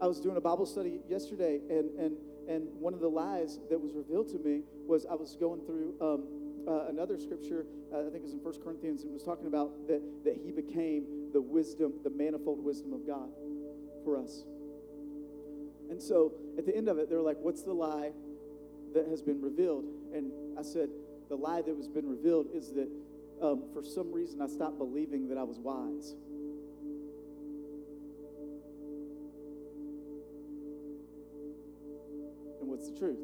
I 0.00 0.06
was 0.06 0.18
doing 0.18 0.38
a 0.38 0.40
Bible 0.40 0.64
study 0.64 1.00
yesterday, 1.06 1.60
and, 1.68 1.90
and, 2.00 2.16
and 2.48 2.68
one 2.80 2.94
of 2.94 3.00
the 3.00 3.08
lies 3.08 3.58
that 3.68 3.78
was 3.78 3.92
revealed 3.92 4.30
to 4.30 4.38
me 4.38 4.62
was 4.86 5.04
I 5.04 5.14
was 5.14 5.36
going 5.38 5.60
through 5.66 5.94
um, 6.00 6.24
uh, 6.66 6.88
another 6.88 7.18
scripture, 7.18 7.66
uh, 7.92 7.98
I 7.98 8.02
think 8.04 8.16
it 8.16 8.22
was 8.22 8.32
in 8.32 8.40
First 8.40 8.64
Corinthians, 8.64 9.04
it 9.04 9.10
was 9.10 9.22
talking 9.22 9.46
about 9.46 9.86
that, 9.86 10.00
that 10.24 10.38
he 10.42 10.50
became 10.50 11.28
the 11.34 11.42
wisdom, 11.42 11.92
the 12.02 12.10
manifold 12.10 12.64
wisdom 12.64 12.94
of 12.94 13.06
God 13.06 13.28
for 14.02 14.16
us. 14.16 14.44
And 15.90 16.00
so 16.00 16.32
at 16.56 16.64
the 16.64 16.74
end 16.74 16.88
of 16.88 16.98
it, 16.98 17.10
they 17.10 17.16
were 17.16 17.22
like, 17.22 17.36
What's 17.40 17.62
the 17.62 17.74
lie 17.74 18.12
that 18.94 19.08
has 19.08 19.20
been 19.20 19.42
revealed? 19.42 19.84
And 20.14 20.32
I 20.58 20.62
said, 20.62 20.88
The 21.28 21.36
lie 21.36 21.62
that 21.62 21.76
has 21.76 21.88
been 21.88 22.08
revealed 22.08 22.48
is 22.54 22.72
that 22.72 22.88
um, 23.42 23.64
for 23.72 23.82
some 23.82 24.12
reason 24.12 24.42
I 24.42 24.46
stopped 24.46 24.78
believing 24.78 25.28
that 25.28 25.38
I 25.38 25.42
was 25.42 25.58
wise. 25.58 26.14
And 32.60 32.68
what's 32.68 32.90
the 32.90 32.98
truth? 32.98 33.18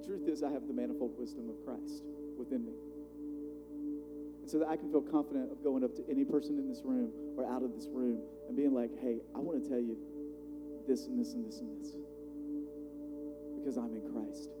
The 0.00 0.06
truth 0.06 0.28
is, 0.28 0.42
I 0.42 0.50
have 0.50 0.66
the 0.66 0.72
manifold 0.72 1.18
wisdom 1.18 1.50
of 1.50 1.56
Christ 1.64 2.04
within 2.38 2.64
me. 2.64 2.72
And 4.40 4.50
so 4.50 4.58
that 4.58 4.68
I 4.68 4.76
can 4.76 4.90
feel 4.90 5.02
confident 5.02 5.52
of 5.52 5.62
going 5.62 5.84
up 5.84 5.94
to 5.96 6.04
any 6.10 6.24
person 6.24 6.58
in 6.58 6.68
this 6.68 6.82
room 6.84 7.10
or 7.36 7.44
out 7.44 7.62
of 7.62 7.74
this 7.74 7.88
room 7.90 8.20
and 8.48 8.56
being 8.56 8.74
like, 8.74 8.90
hey, 9.00 9.20
I 9.34 9.38
want 9.38 9.62
to 9.62 9.68
tell 9.68 9.80
you 9.80 9.96
this 10.86 11.06
and 11.06 11.18
this 11.18 11.32
and 11.32 11.46
this 11.46 11.60
and 11.60 11.80
this 11.80 11.94
because 13.64 13.78
I'm 13.78 13.96
in 13.96 14.04
Christ. 14.12 14.52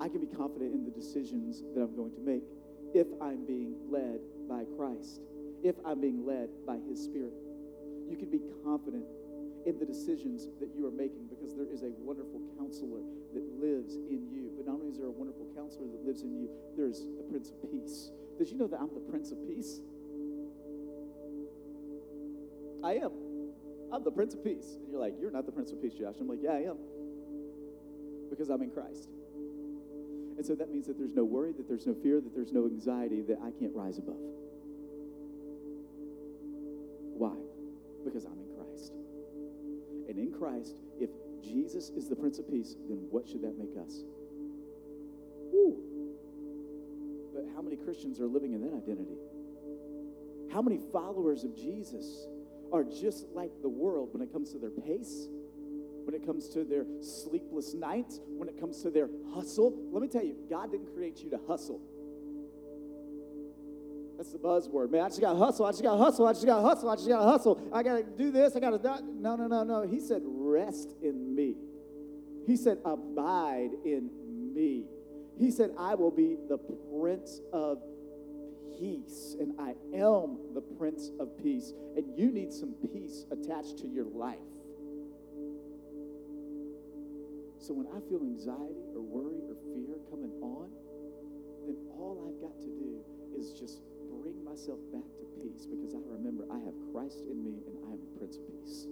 I 0.00 0.08
can 0.08 0.24
be 0.24 0.32
confident 0.32 0.72
in 0.72 0.82
the 0.88 0.90
decisions 0.90 1.60
that 1.76 1.82
I'm 1.84 1.94
going 1.94 2.16
to 2.16 2.24
make 2.24 2.42
if 2.96 3.06
I'm 3.20 3.44
being 3.44 3.76
led 3.92 4.24
by 4.48 4.64
Christ, 4.80 5.20
if 5.62 5.76
I'm 5.84 6.00
being 6.00 6.24
led 6.24 6.48
by 6.66 6.80
His 6.88 7.04
Spirit. 7.04 7.36
You 8.08 8.16
can 8.16 8.32
be 8.32 8.40
confident 8.64 9.04
in 9.68 9.78
the 9.78 9.84
decisions 9.84 10.48
that 10.58 10.72
you 10.74 10.88
are 10.88 10.90
making 10.90 11.28
because 11.28 11.54
there 11.54 11.68
is 11.68 11.84
a 11.84 11.92
wonderful 12.00 12.40
counselor 12.56 13.04
that 13.36 13.44
lives 13.60 13.94
in 14.08 14.32
you. 14.32 14.48
But 14.56 14.66
not 14.66 14.80
only 14.80 14.88
is 14.88 14.96
there 14.96 15.06
a 15.06 15.12
wonderful 15.12 15.46
counselor 15.54 15.86
that 15.92 16.02
lives 16.04 16.22
in 16.22 16.32
you, 16.32 16.48
there's 16.76 17.04
the 17.20 17.28
Prince 17.28 17.52
of 17.52 17.60
Peace. 17.70 18.10
Did 18.40 18.48
you 18.48 18.56
know 18.56 18.66
that 18.72 18.80
I'm 18.80 18.90
the 18.92 19.04
Prince 19.04 19.30
of 19.30 19.38
Peace? 19.46 19.84
I 22.82 22.96
am. 23.04 23.12
I'm 23.92 24.02
the 24.02 24.10
Prince 24.10 24.32
of 24.32 24.42
Peace. 24.42 24.80
And 24.80 24.90
you're 24.90 25.00
like, 25.00 25.14
You're 25.20 25.30
not 25.30 25.44
the 25.44 25.52
Prince 25.52 25.70
of 25.70 25.80
Peace, 25.80 25.92
Josh. 25.92 26.16
I'm 26.18 26.26
like, 26.26 26.40
Yeah, 26.42 26.52
I 26.52 26.64
am. 26.72 26.78
Because 28.32 28.48
I'm 28.48 28.62
in 28.62 28.70
Christ. 28.70 29.10
And 30.38 30.46
so 30.46 30.54
that 30.54 30.72
means 30.72 30.86
that 30.86 30.96
there's 30.98 31.14
no 31.14 31.22
worry, 31.22 31.52
that 31.52 31.68
there's 31.68 31.86
no 31.86 31.92
fear, 31.92 32.18
that 32.18 32.34
there's 32.34 32.50
no 32.50 32.64
anxiety 32.64 33.20
that 33.28 33.38
I 33.44 33.50
can't 33.60 33.74
rise 33.74 33.98
above. 33.98 34.16
Why? 37.18 37.36
Because 38.02 38.24
I'm 38.24 38.40
in 38.40 38.48
Christ. 38.56 38.92
And 40.08 40.18
in 40.18 40.32
Christ, 40.32 40.76
if 40.98 41.10
Jesus 41.44 41.90
is 41.90 42.08
the 42.08 42.16
Prince 42.16 42.38
of 42.38 42.48
Peace, 42.48 42.74
then 42.88 43.06
what 43.10 43.28
should 43.28 43.42
that 43.42 43.58
make 43.58 43.76
us? 43.76 44.02
Woo. 45.52 45.76
But 47.34 47.44
how 47.54 47.60
many 47.60 47.76
Christians 47.76 48.18
are 48.18 48.26
living 48.26 48.54
in 48.54 48.62
that 48.62 48.74
identity? 48.74 49.18
How 50.50 50.62
many 50.62 50.80
followers 50.90 51.44
of 51.44 51.54
Jesus 51.54 52.26
are 52.72 52.82
just 52.82 53.26
like 53.34 53.52
the 53.60 53.68
world 53.68 54.08
when 54.12 54.22
it 54.22 54.32
comes 54.32 54.52
to 54.52 54.58
their 54.58 54.70
pace, 54.70 55.28
when 56.04 56.14
it 56.14 56.24
comes 56.26 56.48
to 56.50 56.64
their 56.64 56.84
sleepless 57.00 57.74
nights, 57.74 58.20
when 58.26 58.48
it 58.48 58.58
comes 58.58 58.82
to 58.82 58.90
their 58.90 59.08
hustle? 59.34 59.72
Let 59.92 60.02
me 60.02 60.08
tell 60.08 60.24
you, 60.24 60.36
God 60.48 60.70
didn't 60.72 60.94
create 60.94 61.18
you 61.18 61.30
to 61.30 61.40
hustle. 61.46 61.80
That's 64.16 64.32
the 64.32 64.38
buzzword. 64.38 64.90
Man, 64.90 65.02
I 65.02 65.08
just 65.08 65.20
got 65.20 65.36
hustle. 65.36 65.66
I 65.66 65.70
just 65.72 65.82
got 65.82 65.98
hustle. 65.98 66.28
I 66.28 66.32
just 66.32 66.46
got 66.46 66.62
hustle. 66.62 66.88
I 66.88 66.94
just 66.94 67.08
got 67.08 67.18
to 67.18 67.24
hustle. 67.24 67.60
I 67.72 67.82
got 67.82 67.96
to 67.96 68.02
do 68.04 68.30
this. 68.30 68.54
I 68.54 68.60
got 68.60 68.80
to. 68.80 69.02
No, 69.04 69.34
no, 69.34 69.48
no, 69.48 69.64
no. 69.64 69.82
He 69.82 69.98
said, 69.98 70.22
rest 70.24 70.94
in 71.02 71.34
me. 71.34 71.56
He 72.46 72.56
said, 72.56 72.78
abide 72.84 73.70
in 73.84 74.10
me. 74.54 74.84
He 75.38 75.50
said, 75.50 75.72
I 75.78 75.96
will 75.96 76.10
be 76.10 76.36
the 76.48 76.58
Prince 76.58 77.40
of 77.52 77.82
Peace, 78.78 79.34
and 79.40 79.54
I 79.58 79.74
am 79.96 80.38
the 80.54 80.62
Prince 80.78 81.10
of 81.18 81.36
Peace. 81.42 81.72
And 81.96 82.16
you 82.16 82.30
need 82.30 82.52
some 82.52 82.74
peace 82.92 83.24
attached 83.30 83.78
to 83.78 83.88
your 83.88 84.06
life. 84.06 84.38
So 87.62 87.70
when 87.78 87.86
I 87.94 88.02
feel 88.10 88.26
anxiety 88.26 88.90
or 88.90 89.06
worry 89.06 89.38
or 89.46 89.54
fear 89.70 89.94
coming 90.10 90.34
on, 90.42 90.66
then 91.62 91.78
all 91.94 92.18
I've 92.26 92.42
got 92.42 92.58
to 92.58 92.66
do 92.66 92.98
is 93.38 93.54
just 93.54 93.86
bring 94.10 94.42
myself 94.42 94.82
back 94.90 95.06
to 95.14 95.24
peace 95.38 95.70
because 95.70 95.94
I 95.94 96.02
remember 96.10 96.42
I 96.50 96.58
have 96.58 96.74
Christ 96.90 97.22
in 97.30 97.38
me 97.38 97.62
and 97.62 97.78
I 97.86 97.94
am 97.94 98.02
the 98.02 98.18
Prince 98.18 98.34
of 98.34 98.42
Peace. 98.50 98.90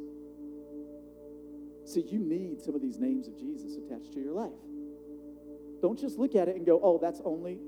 See, 1.82 2.06
you 2.14 2.22
need 2.22 2.62
some 2.62 2.78
of 2.78 2.80
these 2.80 3.02
names 3.02 3.26
of 3.26 3.34
Jesus 3.34 3.74
attached 3.74 4.14
to 4.14 4.22
your 4.22 4.38
life. 4.38 4.62
Don't 5.82 5.98
just 5.98 6.14
look 6.14 6.38
at 6.38 6.46
it 6.46 6.54
and 6.54 6.62
go, 6.64 6.78
oh, 6.78 7.02
that's 7.02 7.20
only, 7.26 7.58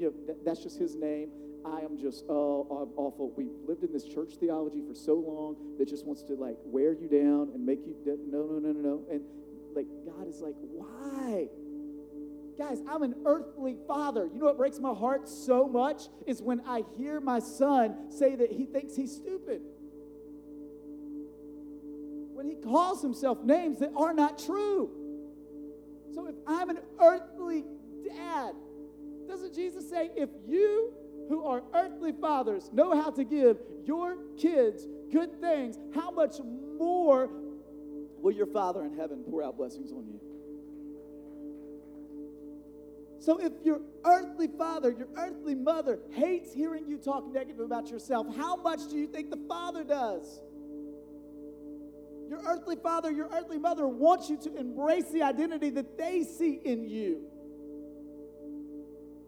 you 0.00 0.08
know, 0.08 0.12
that, 0.24 0.40
that's 0.40 0.64
just 0.64 0.80
his 0.80 0.96
name. 0.96 1.28
I 1.68 1.84
am 1.84 2.00
just, 2.00 2.24
oh, 2.32 2.64
I'm 2.88 2.96
awful. 2.96 3.36
We've 3.36 3.52
lived 3.68 3.84
in 3.84 3.92
this 3.92 4.08
church 4.08 4.40
theology 4.40 4.80
for 4.88 4.94
so 4.94 5.20
long 5.20 5.76
that 5.76 5.84
just 5.84 6.06
wants 6.06 6.22
to 6.24 6.32
like 6.32 6.56
wear 6.64 6.96
you 6.96 7.12
down 7.12 7.52
and 7.52 7.60
make 7.60 7.84
you, 7.84 7.94
no, 8.08 8.48
no, 8.48 8.56
no, 8.56 8.72
no, 8.72 8.80
no. 8.80 9.04
And 9.12 9.20
like, 9.74 9.86
God 10.04 10.28
is 10.28 10.40
like, 10.40 10.54
why? 10.60 11.48
Guys, 12.58 12.82
I'm 12.88 13.02
an 13.02 13.14
earthly 13.24 13.76
father. 13.88 14.28
You 14.32 14.38
know 14.38 14.46
what 14.46 14.58
breaks 14.58 14.78
my 14.78 14.92
heart 14.92 15.28
so 15.28 15.66
much 15.66 16.08
is 16.26 16.42
when 16.42 16.60
I 16.66 16.82
hear 16.98 17.20
my 17.20 17.38
son 17.38 18.10
say 18.10 18.36
that 18.36 18.52
he 18.52 18.66
thinks 18.66 18.94
he's 18.94 19.14
stupid. 19.14 19.62
When 22.34 22.46
he 22.46 22.56
calls 22.56 23.00
himself 23.00 23.42
names 23.42 23.78
that 23.78 23.92
are 23.96 24.12
not 24.12 24.38
true. 24.38 24.90
So 26.14 26.26
if 26.26 26.34
I'm 26.46 26.70
an 26.70 26.80
earthly 27.00 27.64
dad, 28.04 28.54
doesn't 29.26 29.54
Jesus 29.54 29.88
say, 29.88 30.10
if 30.16 30.28
you 30.46 30.92
who 31.28 31.44
are 31.44 31.62
earthly 31.72 32.12
fathers 32.12 32.70
know 32.72 33.00
how 33.00 33.10
to 33.10 33.24
give 33.24 33.58
your 33.84 34.16
kids 34.36 34.86
good 35.12 35.40
things, 35.40 35.78
how 35.94 36.10
much 36.10 36.34
more 36.78 37.30
will 38.20 38.32
your 38.32 38.46
Father 38.46 38.84
in 38.84 38.96
heaven 38.96 39.24
pour 39.28 39.42
out 39.42 39.56
blessings 39.56 39.92
on 39.92 40.06
you? 40.06 40.20
So 43.20 43.38
if 43.38 43.52
your 43.64 43.82
earthly 44.04 44.48
father, 44.48 44.90
your 44.90 45.08
earthly 45.14 45.54
mother 45.54 45.98
hates 46.12 46.54
hearing 46.54 46.88
you 46.88 46.96
talk 46.96 47.30
negative 47.30 47.60
about 47.60 47.90
yourself, 47.90 48.34
how 48.34 48.56
much 48.56 48.88
do 48.88 48.96
you 48.96 49.06
think 49.06 49.30
the 49.30 49.40
Father 49.46 49.84
does? 49.84 50.40
Your 52.30 52.40
earthly 52.46 52.76
father, 52.76 53.10
your 53.10 53.28
earthly 53.30 53.58
mother 53.58 53.86
wants 53.86 54.30
you 54.30 54.38
to 54.38 54.56
embrace 54.56 55.10
the 55.12 55.22
identity 55.22 55.68
that 55.70 55.98
they 55.98 56.22
see 56.22 56.60
in 56.64 56.88
you. 56.88 57.26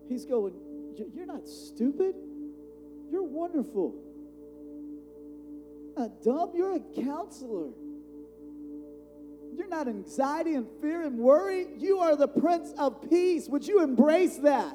He's 0.08 0.24
going, 0.24 0.54
You're 1.12 1.26
not 1.26 1.46
stupid. 1.46 2.14
You're 3.10 3.24
wonderful. 3.24 3.94
Not 5.98 6.22
dumb, 6.22 6.52
you're 6.54 6.76
a 6.76 7.04
counselor. 7.04 7.72
You're 9.54 9.68
not 9.68 9.86
anxiety 9.86 10.54
and 10.54 10.66
fear 10.80 11.02
and 11.02 11.18
worry. 11.18 11.66
You 11.76 11.98
are 11.98 12.16
the 12.16 12.28
Prince 12.28 12.72
of 12.78 13.08
Peace. 13.10 13.48
Would 13.48 13.66
you 13.66 13.82
embrace 13.82 14.38
that? 14.38 14.74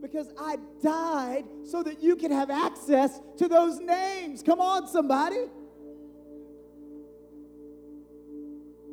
Because 0.00 0.32
I 0.38 0.56
died 0.82 1.44
so 1.64 1.82
that 1.82 2.02
you 2.02 2.16
can 2.16 2.30
have 2.30 2.50
access 2.50 3.20
to 3.38 3.48
those 3.48 3.80
names. 3.80 4.42
Come 4.42 4.60
on, 4.60 4.86
somebody. 4.88 5.44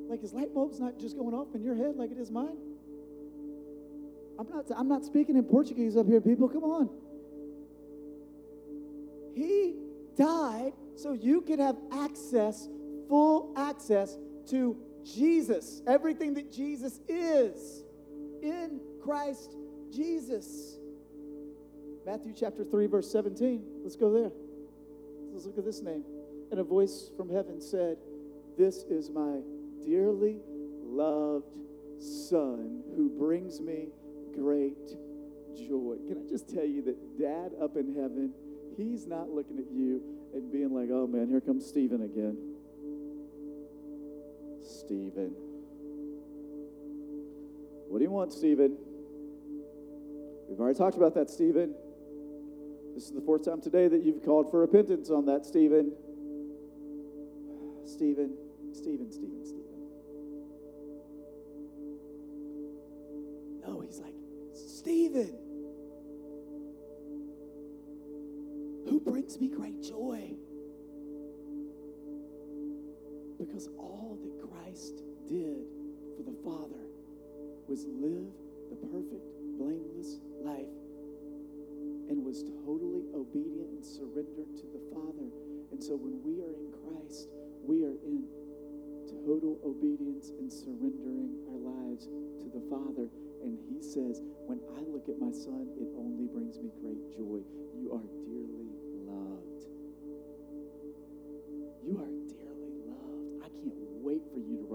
Like 0.09 0.21
his 0.21 0.33
light 0.33 0.53
bulb's 0.53 0.79
not 0.79 0.99
just 0.99 1.17
going 1.17 1.33
off 1.33 1.55
in 1.55 1.63
your 1.63 1.75
head 1.75 1.95
like 1.95 2.11
it 2.11 2.17
is 2.17 2.29
mine. 2.29 2.57
I'm 4.37 4.49
not, 4.49 4.65
I'm 4.75 4.87
not 4.87 5.05
speaking 5.05 5.37
in 5.37 5.43
Portuguese 5.43 5.95
up 5.95 6.07
here, 6.07 6.19
people. 6.19 6.49
Come 6.49 6.63
on. 6.63 6.89
He 9.35 9.75
died 10.17 10.73
so 10.95 11.13
you 11.13 11.41
could 11.41 11.59
have 11.59 11.77
access 11.91 12.67
full 13.13 13.53
access 13.55 14.17
to 14.49 14.75
Jesus, 15.05 15.83
everything 15.85 16.33
that 16.33 16.51
Jesus 16.51 16.99
is 17.07 17.83
in 18.41 18.79
Christ 19.03 19.55
Jesus. 19.91 20.79
Matthew 22.07 22.33
chapter 22.35 22.63
3, 22.63 22.87
verse 22.87 23.11
17. 23.11 23.61
Let's 23.83 23.95
go 23.95 24.11
there. 24.11 24.31
Let's 25.31 25.45
look 25.45 25.59
at 25.59 25.63
this 25.63 25.83
name. 25.83 26.03
And 26.49 26.59
a 26.59 26.63
voice 26.63 27.11
from 27.15 27.29
heaven 27.29 27.61
said, 27.61 27.97
This 28.57 28.77
is 28.77 29.11
my 29.11 29.41
dearly 29.85 30.39
loved 30.83 31.55
Son 31.99 32.81
who 32.95 33.09
brings 33.09 33.61
me 33.61 33.89
great 34.33 34.89
joy. 35.55 35.97
Can 36.07 36.23
I 36.25 36.27
just 36.27 36.49
tell 36.49 36.65
you 36.65 36.81
that 36.85 37.19
Dad 37.19 37.51
up 37.61 37.77
in 37.77 37.93
heaven, 37.93 38.33
He's 38.75 39.05
not 39.05 39.29
looking 39.29 39.59
at 39.59 39.69
you 39.71 40.01
and 40.33 40.51
being 40.51 40.73
like, 40.73 40.89
Oh 40.91 41.05
man, 41.05 41.29
here 41.29 41.41
comes 41.41 41.63
Stephen 41.63 42.01
again. 42.01 42.52
Stephen. 44.65 45.33
What 47.87 47.99
do 47.99 48.03
you 48.03 48.11
want, 48.11 48.33
Stephen? 48.33 48.77
We've 50.49 50.59
already 50.59 50.77
talked 50.77 50.97
about 50.97 51.13
that, 51.15 51.29
Stephen. 51.29 51.75
This 52.95 53.05
is 53.05 53.11
the 53.11 53.21
fourth 53.21 53.45
time 53.45 53.61
today 53.61 53.87
that 53.87 54.03
you've 54.03 54.23
called 54.23 54.51
for 54.51 54.59
repentance 54.61 55.09
on 55.09 55.25
that, 55.25 55.45
Stephen. 55.45 55.93
Stephen, 57.85 58.35
Stephen, 58.71 59.11
Stephen, 59.11 59.45
Stephen. 59.45 59.63
No, 63.65 63.81
he's 63.81 63.99
like, 63.99 64.13
Stephen, 64.53 65.37
who 68.89 68.99
brings 68.99 69.39
me 69.39 69.47
great 69.49 69.81
joy. 69.81 70.35
Because 73.39 73.69
all 73.77 74.17
that 74.21 74.32
Christ 74.73 75.05
did 75.29 75.69
for 76.17 76.25
the 76.25 76.33
Father 76.41 76.81
was 77.69 77.85
live 77.85 78.25
the 78.73 78.77
perfect, 78.89 79.21
blameless 79.61 80.17
life 80.41 80.73
and 82.09 82.25
was 82.25 82.41
totally 82.65 83.05
obedient 83.13 83.69
and 83.69 83.85
surrendered 83.85 84.49
to 84.57 84.65
the 84.73 84.81
Father. 84.89 85.29
And 85.69 85.77
so 85.77 85.93
when 85.93 86.17
we 86.25 86.41
are 86.41 86.57
in 86.57 86.73
Christ, 86.73 87.29
we 87.61 87.85
are 87.85 87.93
in 88.01 88.25
total 89.21 89.61
obedience 89.61 90.33
and 90.41 90.49
surrendering 90.49 91.37
our 91.53 91.61
lives 91.69 92.09
to 92.41 92.49
the 92.49 92.65
Father. 92.65 93.05
And 93.45 93.53
He 93.69 93.77
says, 93.77 94.25
When 94.49 94.57
I 94.73 94.81
look 94.89 95.05
at 95.05 95.21
my 95.21 95.29
Son, 95.29 95.69
it 95.77 95.93
only 96.01 96.25
brings 96.25 96.57
me 96.57 96.73
great 96.81 97.13
joy. 97.13 97.45
You 97.77 97.93
are 97.93 98.07
dearly 98.25 98.73
loved. 99.05 99.42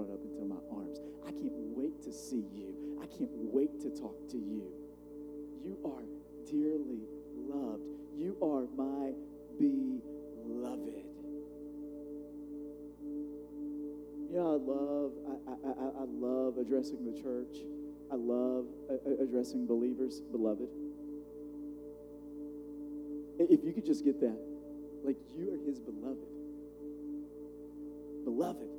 Up 0.07 0.23
into 0.23 0.45
my 0.45 0.61
arms. 0.71 0.99
I 1.27 1.31
can't 1.31 1.59
wait 1.75 2.01
to 2.03 2.13
see 2.13 2.45
you. 2.53 2.99
I 3.01 3.07
can't 3.07 3.31
wait 3.33 3.79
to 3.81 3.89
talk 3.89 4.15
to 4.29 4.37
you. 4.37 4.63
You 5.63 5.77
are 5.83 6.03
dearly 6.45 7.03
loved. 7.35 7.83
You 8.15 8.37
are 8.41 8.67
my 8.75 9.11
beloved. 9.59 11.05
You 14.29 14.35
know, 14.37 14.53
I 14.53 14.59
love, 14.61 15.11
I, 15.47 15.67
I, 15.67 16.03
I 16.03 16.05
love 16.07 16.57
addressing 16.57 17.03
the 17.03 17.19
church. 17.19 17.57
I 18.11 18.15
love 18.15 18.65
uh, 18.89 18.93
uh, 18.93 19.23
addressing 19.23 19.65
believers, 19.65 20.21
beloved. 20.31 20.69
If 23.39 23.63
you 23.63 23.73
could 23.73 23.85
just 23.85 24.03
get 24.03 24.19
that, 24.21 24.37
like 25.03 25.17
you 25.35 25.53
are 25.53 25.65
his 25.65 25.79
beloved. 25.79 26.27
Beloved. 28.25 28.78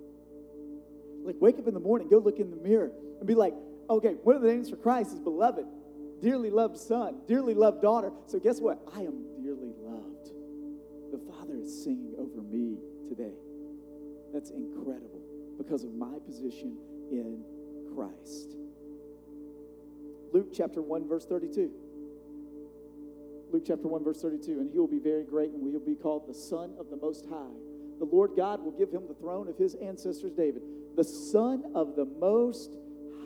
Like 1.24 1.36
wake 1.40 1.58
up 1.58 1.66
in 1.66 1.74
the 1.74 1.80
morning, 1.80 2.08
go 2.08 2.18
look 2.18 2.38
in 2.38 2.50
the 2.50 2.56
mirror 2.56 2.90
and 3.18 3.26
be 3.26 3.34
like, 3.34 3.54
okay, 3.88 4.14
one 4.22 4.36
of 4.36 4.42
the 4.42 4.48
names 4.48 4.70
for 4.70 4.76
Christ 4.76 5.12
is 5.12 5.18
beloved 5.18 5.66
dearly 6.20 6.50
loved 6.50 6.76
son, 6.76 7.16
dearly 7.26 7.54
loved 7.54 7.82
daughter. 7.82 8.12
So, 8.26 8.38
guess 8.38 8.60
what? 8.60 8.80
I 8.94 9.00
am 9.00 9.24
dearly 9.42 9.72
loved. 9.82 10.30
The 11.12 11.18
Father 11.30 11.56
is 11.56 11.82
singing 11.82 12.14
over 12.18 12.42
me 12.42 12.76
today. 13.08 13.34
That's 14.32 14.50
incredible 14.50 15.20
because 15.58 15.84
of 15.84 15.92
my 15.94 16.18
position 16.26 16.76
in 17.10 17.42
Christ. 17.94 18.56
Luke 20.32 20.48
chapter 20.54 20.80
1, 20.80 21.08
verse 21.08 21.26
32. 21.26 21.70
Luke 23.52 23.64
chapter 23.66 23.88
1, 23.88 24.04
verse 24.04 24.22
32. 24.22 24.60
And 24.60 24.70
he 24.70 24.78
will 24.78 24.86
be 24.86 25.00
very 25.00 25.24
great, 25.24 25.50
and 25.50 25.62
he 25.62 25.72
will 25.72 25.80
be 25.80 25.96
called 25.96 26.28
the 26.28 26.34
Son 26.34 26.74
of 26.78 26.88
the 26.88 26.96
Most 26.96 27.26
High. 27.28 27.56
The 27.98 28.04
Lord 28.04 28.32
God 28.36 28.62
will 28.62 28.70
give 28.70 28.90
him 28.90 29.08
the 29.08 29.14
throne 29.14 29.48
of 29.48 29.58
his 29.58 29.74
ancestors 29.74 30.32
David, 30.32 30.62
the 31.00 31.04
Son 31.04 31.64
of 31.74 31.96
the 31.96 32.04
Most 32.04 32.76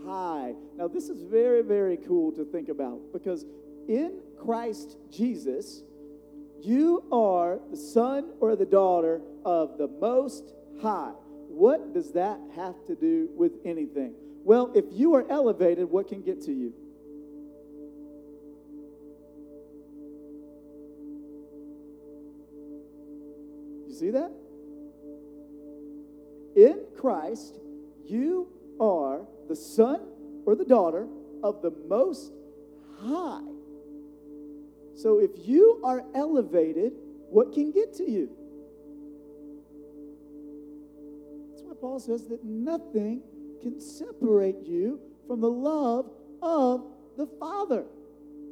high. 0.07 0.55
Now, 0.77 0.87
this 0.87 1.09
is 1.09 1.23
very, 1.23 1.61
very 1.61 1.97
cool 1.97 2.31
to 2.31 2.45
think 2.45 2.69
about 2.69 3.01
because 3.13 3.45
in 3.89 4.21
Christ 4.39 4.97
Jesus, 5.11 5.83
you 6.63 7.03
are 7.11 7.59
the 7.73 7.77
son 7.77 8.31
or 8.39 8.55
the 8.55 8.65
daughter 8.65 9.23
of 9.45 9.77
the 9.77 9.89
Most 9.89 10.55
High. 10.83 11.15
What 11.49 11.93
does 11.93 12.13
that 12.13 12.39
have 12.55 12.77
to 12.87 12.95
do 12.95 13.29
with 13.35 13.55
anything? 13.65 14.15
Well, 14.45 14.71
if 14.77 14.85
you 14.93 15.17
are 15.17 15.29
elevated, 15.29 15.91
what 15.91 16.07
can 16.07 16.23
get 16.23 16.43
to 16.43 16.53
you? 16.53 16.73
You 23.89 23.95
see 23.95 24.11
that? 24.11 24.31
In 26.57 26.85
Christ, 26.97 27.59
you 28.07 28.49
are 28.81 29.23
the 29.49 29.57
son 29.57 30.01
or 30.47 30.55
the 30.55 30.65
daughter 30.65 31.07
of 31.43 31.63
the 31.63 31.71
Most 31.89 32.33
High. 33.01 33.41
So 34.97 35.19
if 35.19 35.31
you 35.47 35.81
are 35.85 36.05
elevated, 36.15 36.93
what 37.31 37.53
can 37.53 37.73
get 37.73 37.95
to 37.95 38.11
you? 38.11 38.31
That's 41.51 41.63
why 41.63 41.75
Paul 41.81 41.99
says 41.99 42.29
that 42.29 42.45
nothing 42.45 43.23
can 43.61 43.81
separate 43.81 44.61
you 44.65 45.01
from 45.27 45.41
the 45.41 45.51
love 45.51 46.11
of 46.43 46.85
the 47.17 47.27
Father. 47.39 47.85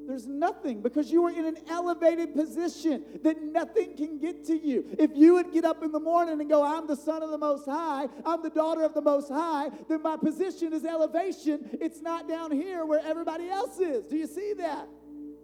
There's 0.07 0.27
nothing 0.27 0.83
because 0.83 1.11
you 1.11 1.25
are 1.27 1.31
in 1.31 1.45
an 1.45 1.57
elevated 1.69 2.35
position 2.35 3.05
that 3.23 3.43
nothing 3.43 3.97
can 3.97 4.19
get 4.19 4.45
to 4.47 4.57
you. 4.57 4.85
If 4.99 5.11
you 5.15 5.35
would 5.35 5.53
get 5.53 5.65
up 5.65 5.83
in 5.83 5.93
the 5.93 6.01
morning 6.01 6.41
and 6.41 6.49
go, 6.49 6.63
I'm 6.63 6.87
the 6.87 6.97
son 6.97 7.23
of 7.23 7.31
the 7.31 7.39
Most 7.39 7.67
High, 7.67 8.09
I'm 8.25 8.43
the 8.43 8.51
daughter 8.51 8.83
of 8.83 8.95
the 8.95 9.03
Most 9.03 9.29
High, 9.29 9.71
then 9.89 10.03
my 10.03 10.17
position 10.17 10.73
is 10.73 10.85
elevation. 10.85 11.79
It's 11.81 12.01
not 12.01 12.29
down 12.29 12.51
here 12.51 12.85
where 12.85 13.01
everybody 13.05 13.49
else 13.49 13.79
is. 13.79 14.07
Do 14.07 14.17
you 14.17 14.27
see 14.27 14.55
that? 14.59 14.89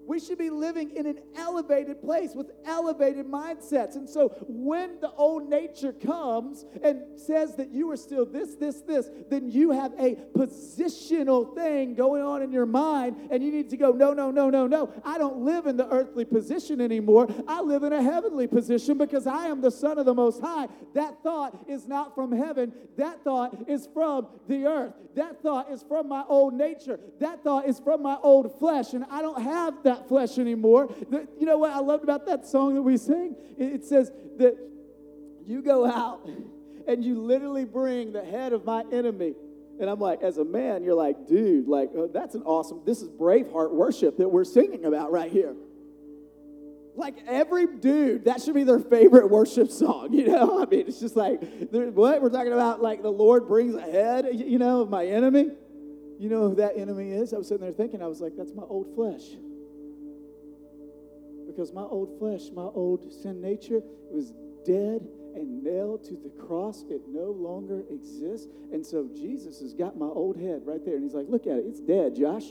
We 0.09 0.19
should 0.19 0.39
be 0.39 0.49
living 0.49 0.97
in 0.97 1.07
an 1.07 1.19
elevated 1.37 2.01
place 2.01 2.31
with 2.35 2.51
elevated 2.65 3.27
mindsets. 3.27 3.95
And 3.95 4.09
so 4.09 4.31
when 4.49 4.99
the 5.03 5.11
old 5.11 5.51
nature 5.51 5.93
comes 5.93 6.65
and 6.83 7.21
says 7.21 7.57
that 7.57 7.71
you 7.71 7.91
are 7.91 7.97
still 7.97 8.25
this, 8.25 8.55
this, 8.55 8.81
this, 8.81 9.11
then 9.29 9.51
you 9.51 9.71
have 9.71 9.93
a 9.99 10.17
positional 10.35 11.55
thing 11.55 11.95
going 11.95 12.23
on 12.23 12.41
in 12.41 12.51
your 12.51 12.65
mind. 12.65 13.29
And 13.31 13.45
you 13.45 13.53
need 13.53 13.69
to 13.69 13.77
go, 13.77 13.93
no, 13.93 14.15
no, 14.15 14.31
no, 14.31 14.49
no, 14.49 14.67
no. 14.67 14.91
I 15.05 15.19
don't 15.19 15.41
live 15.45 15.67
in 15.67 15.77
the 15.77 15.87
earthly 15.91 16.25
position 16.25 16.81
anymore. 16.81 17.29
I 17.47 17.61
live 17.61 17.83
in 17.83 17.93
a 17.93 18.03
heavenly 18.03 18.47
position 18.47 18.97
because 18.97 19.27
I 19.27 19.49
am 19.49 19.61
the 19.61 19.71
Son 19.71 19.99
of 19.99 20.07
the 20.07 20.15
Most 20.15 20.41
High. 20.41 20.69
That 20.95 21.23
thought 21.23 21.67
is 21.69 21.87
not 21.87 22.15
from 22.15 22.33
heaven. 22.33 22.73
That 22.97 23.23
thought 23.25 23.69
is 23.69 23.87
from 23.93 24.29
the 24.49 24.65
earth. 24.65 24.95
That 25.17 25.43
thought 25.43 25.71
is 25.71 25.83
from 25.83 26.09
my 26.09 26.25
old 26.29 26.55
nature. 26.55 26.99
That 27.21 27.43
thought 27.45 27.69
is 27.69 27.79
from 27.79 28.03
my 28.03 28.17
old 28.23 28.59
flesh. 28.59 28.95
And 28.95 29.05
I 29.11 29.21
don't 29.21 29.43
have 29.43 29.83
that 29.83 29.98
flesh 30.07 30.39
anymore. 30.39 30.95
The, 31.09 31.27
you 31.39 31.47
know 31.47 31.59
what 31.59 31.73
I 31.73 31.81
loved 31.81 32.05
about 32.05 32.27
that 32.27 32.47
song 32.47 32.75
that 32.75 32.83
we 32.83 32.97
sing? 32.97 33.35
It, 33.57 33.73
it 33.73 33.85
says 33.85 34.13
that 34.37 34.57
you 35.49 35.63
go 35.63 35.87
out 35.87 36.29
and 36.87 37.03
you 37.03 37.21
literally 37.21 37.65
bring 37.65 38.13
the 38.13 38.25
head 38.25 38.53
of 38.53 38.65
my 38.65 38.85
enemy. 38.93 39.35
And 39.81 39.89
I'm 39.89 39.99
like, 39.99 40.23
as 40.23 40.39
a 40.39 40.45
man, 40.45 40.83
you're 40.83 40.95
like, 40.95 41.27
dude, 41.27 41.69
like, 41.69 41.91
oh, 41.97 42.09
that's 42.13 42.35
an 42.35 42.43
awesome, 42.43 42.83
this 42.85 43.01
is 43.01 43.09
Braveheart 43.09 43.73
worship 43.73 44.19
that 44.19 44.29
we're 44.29 44.45
singing 44.45 44.85
about 44.85 45.11
right 45.11 45.31
here. 45.31 45.55
Like 46.97 47.17
every 47.29 47.67
dude, 47.67 48.25
that 48.25 48.43
should 48.43 48.55
be 48.55 48.65
their 48.65 48.81
favorite 48.81 49.31
worship 49.31 49.71
song, 49.71 50.13
you 50.13 50.27
know? 50.27 50.63
I 50.63 50.67
mean, 50.67 50.87
it's 50.89 51.01
just 51.01 51.17
like, 51.17 51.41
what? 51.71 52.21
We're 52.21 52.31
talking 52.31 52.53
about 52.53 52.83
like 52.83 53.03
the 53.03 53.13
Lord 53.13 53.47
brings 53.47 53.75
a 53.75 53.81
head, 53.81 54.27
you 54.33 54.59
know, 54.59 54.81
of 54.81 54.91
my 54.91 55.07
enemy. 55.07 55.51
You 56.19 56.29
know 56.29 56.49
who 56.49 56.57
that 56.57 56.77
enemy 56.77 57.13
is? 57.13 57.33
I 57.33 57.39
was 57.39 57.47
sitting 57.47 57.63
there 57.63 57.73
thinking, 57.73 58.03
I 58.03 58.09
was 58.09 58.21
like, 58.21 58.33
that's 58.37 58.53
my 58.53 58.65
old 58.65 58.93
flesh 58.97 59.23
because 61.49 61.73
my 61.73 61.83
old 61.83 62.17
flesh, 62.19 62.51
my 62.55 62.63
old 62.63 63.11
sin 63.13 63.41
nature 63.41 63.81
was 64.11 64.33
dead 64.65 65.09
and 65.35 65.65
nailed 65.65 66.05
to 66.05 66.13
the 66.15 66.31
cross. 66.47 66.85
It 66.91 67.01
no 67.09 67.31
longer 67.31 67.83
exists. 67.91 68.47
And 68.73 68.85
so 68.85 69.09
Jesus 69.15 69.61
has 69.61 69.75
got 69.75 69.99
my 69.99 70.07
old 70.07 70.37
head 70.37 70.63
right 70.65 70.85
there. 70.85 70.95
And 70.95 71.03
he's 71.03 71.15
like, 71.15 71.27
Look 71.29 71.47
at 71.47 71.57
it. 71.57 71.65
It's 71.67 71.81
dead, 71.81 72.15
Josh. 72.15 72.45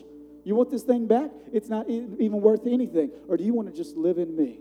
You 0.44 0.56
want 0.56 0.72
this 0.72 0.84
thing 0.84 1.08
back? 1.08 1.30
It's 1.54 1.70
not 1.70 1.90
even 1.90 2.42
worth 2.42 2.66
anything. 2.66 3.12
Or 3.28 3.38
do 3.38 3.44
you 3.44 3.54
want 3.54 3.70
to 3.70 3.76
just 3.76 3.96
live 3.96 4.18
in 4.18 4.36
me? 4.36 4.60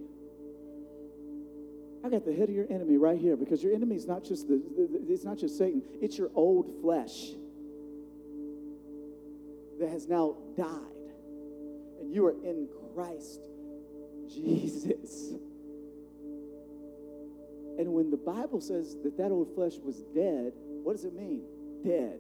I 2.05 2.09
got 2.09 2.25
the 2.25 2.35
head 2.35 2.49
of 2.49 2.55
your 2.55 2.67
enemy 2.71 2.99
right 2.99 3.19
here 3.19 3.37
because 3.37 3.63
your 3.63 3.75
enemy 3.75 3.97
is 3.97 4.07
not 4.07 4.23
just 4.23 4.47
the, 4.49 4.63
it's 5.09 5.25
not 5.25 5.39
just 5.39 5.59
Satan, 5.59 5.83
it's 6.01 6.17
your 6.19 6.31
old 6.35 6.71
flesh 6.81 7.33
that 9.81 9.89
has 9.89 10.07
now 10.09 10.37
died. 10.57 10.69
And 12.01 12.13
you 12.13 12.27
are 12.27 12.33
in 12.45 12.69
Christ 12.95 13.41
Jesus. 14.29 15.33
And 17.79 17.93
when 17.93 18.11
the 18.11 18.17
Bible 18.17 18.61
says 18.61 18.97
that 19.05 19.17
that 19.19 19.31
old 19.31 19.55
flesh 19.55 19.75
was 19.83 20.03
dead, 20.15 20.53
what 20.83 20.93
does 20.93 21.05
it 21.05 21.15
mean? 21.15 21.43
Dead. 21.85 22.19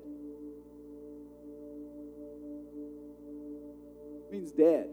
It 4.26 4.32
means 4.32 4.52
dead. 4.52 4.90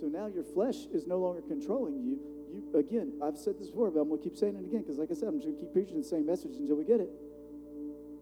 So 0.00 0.06
now 0.06 0.26
your 0.26 0.44
flesh 0.44 0.76
is 0.92 1.06
no 1.06 1.18
longer 1.18 1.40
controlling 1.42 2.02
you. 2.02 2.18
You 2.52 2.78
again, 2.78 3.12
I've 3.22 3.36
said 3.36 3.58
this 3.58 3.68
before, 3.68 3.90
but 3.90 4.00
I'm 4.00 4.08
gonna 4.08 4.20
keep 4.20 4.36
saying 4.36 4.56
it 4.56 4.64
again 4.64 4.82
because, 4.82 4.98
like 4.98 5.10
I 5.10 5.14
said, 5.14 5.28
I'm 5.28 5.38
just 5.40 5.46
gonna 5.46 5.60
keep 5.60 5.72
preaching 5.72 5.98
the 5.98 6.04
same 6.04 6.26
message 6.26 6.56
until 6.56 6.76
we 6.76 6.84
get 6.84 7.00
it. 7.00 7.10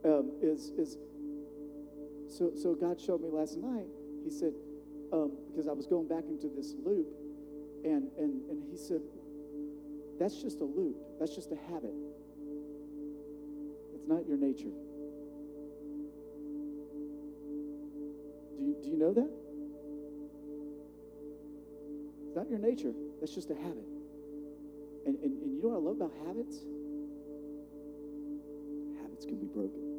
Um, 0.05 0.33
is 0.43 0.71
is 0.77 0.99
so 2.29 2.53
so 2.55 2.75
God 2.75 3.01
showed 3.01 3.23
me 3.23 3.29
last 3.31 3.57
night. 3.59 3.87
He 4.25 4.31
said, 4.31 4.53
um, 5.15 5.31
because 5.49 5.69
I 5.69 5.73
was 5.73 5.87
going 5.87 6.09
back 6.09 6.25
into 6.29 6.49
this 6.49 6.75
loop, 6.85 7.07
and, 7.85 8.11
and, 8.19 8.43
and 8.51 8.63
he 8.69 8.77
said, 8.77 9.01
That's 10.19 10.43
just 10.43 10.61
a 10.61 10.65
loop. 10.65 10.97
That's 11.21 11.35
just 11.35 11.53
a 11.53 11.57
habit. 11.71 11.95
It's 13.95 14.09
not 14.09 14.27
your 14.27 14.37
nature. 14.37 14.75
Do 18.59 18.65
you, 18.65 18.77
do 18.83 18.89
you 18.91 18.99
know 18.99 19.15
that? 19.15 19.31
It's 22.27 22.37
not 22.37 22.51
your 22.51 22.59
nature. 22.59 22.93
That's 23.21 23.35
just 23.35 23.51
a 23.51 23.55
habit. 23.55 23.87
And, 25.07 25.17
and, 25.23 25.43
and 25.43 25.55
you 25.55 25.63
know 25.63 25.69
what 25.69 25.79
I 25.79 25.83
love 25.87 25.97
about 25.97 26.13
habits? 26.27 26.57
Habits 29.01 29.25
can 29.25 29.39
be 29.39 29.47
broken. 29.47 29.94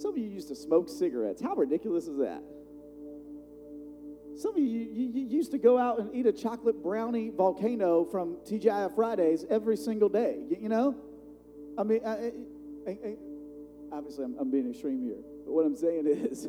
Some 0.00 0.12
of 0.12 0.18
you 0.18 0.30
used 0.30 0.48
to 0.48 0.56
smoke 0.56 0.88
cigarettes. 0.88 1.42
How 1.42 1.54
ridiculous 1.54 2.06
is 2.06 2.16
that? 2.18 2.42
Some 4.38 4.52
of 4.52 4.62
you, 4.62 4.64
you, 4.64 5.10
you, 5.12 5.26
used 5.26 5.50
to 5.50 5.58
go 5.58 5.76
out 5.76 6.00
and 6.00 6.14
eat 6.14 6.24
a 6.24 6.32
chocolate 6.32 6.82
brownie 6.82 7.28
volcano 7.28 8.06
from 8.06 8.38
TGI 8.48 8.94
Fridays 8.94 9.44
every 9.50 9.76
single 9.76 10.08
day. 10.08 10.38
You, 10.48 10.56
you 10.58 10.68
know? 10.70 10.96
I 11.76 11.82
mean, 11.82 12.00
I, 12.06 12.32
I, 12.88 12.90
I, 12.90 13.16
obviously, 13.92 14.24
I'm, 14.24 14.36
I'm 14.40 14.50
being 14.50 14.70
extreme 14.70 15.02
here. 15.02 15.20
But 15.44 15.52
what 15.52 15.66
I'm 15.66 15.76
saying 15.76 16.06
is, 16.30 16.44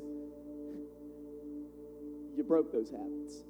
you 2.37 2.43
broke 2.47 2.71
those 2.71 2.89
habits. 2.89 3.43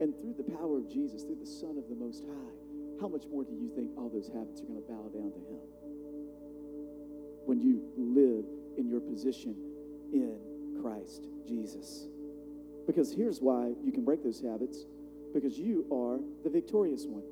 And 0.00 0.14
through 0.20 0.34
the 0.38 0.56
power 0.56 0.78
of 0.78 0.88
Jesus, 0.88 1.24
through 1.24 1.40
the 1.40 1.46
Son 1.46 1.76
of 1.76 1.88
the 1.88 1.96
Most 1.96 2.22
High, 2.22 3.00
how 3.00 3.08
much 3.08 3.24
more 3.28 3.42
do 3.42 3.54
you 3.54 3.72
think 3.74 3.90
all 3.98 4.08
those 4.08 4.30
habits 4.32 4.62
are 4.62 4.66
going 4.66 4.80
to 4.80 4.86
bow 4.86 5.10
down 5.12 5.32
to 5.32 5.38
Him? 5.50 5.77
When 7.48 7.62
you 7.62 7.80
live 7.96 8.44
in 8.76 8.90
your 8.90 9.00
position 9.00 9.56
in 10.12 10.36
Christ 10.82 11.28
Jesus. 11.46 12.06
Because 12.86 13.10
here's 13.10 13.40
why 13.40 13.72
you 13.82 13.90
can 13.90 14.04
break 14.04 14.22
those 14.22 14.42
habits 14.42 14.84
because 15.32 15.58
you 15.58 15.86
are 15.90 16.20
the 16.44 16.50
victorious 16.50 17.06
one. 17.06 17.22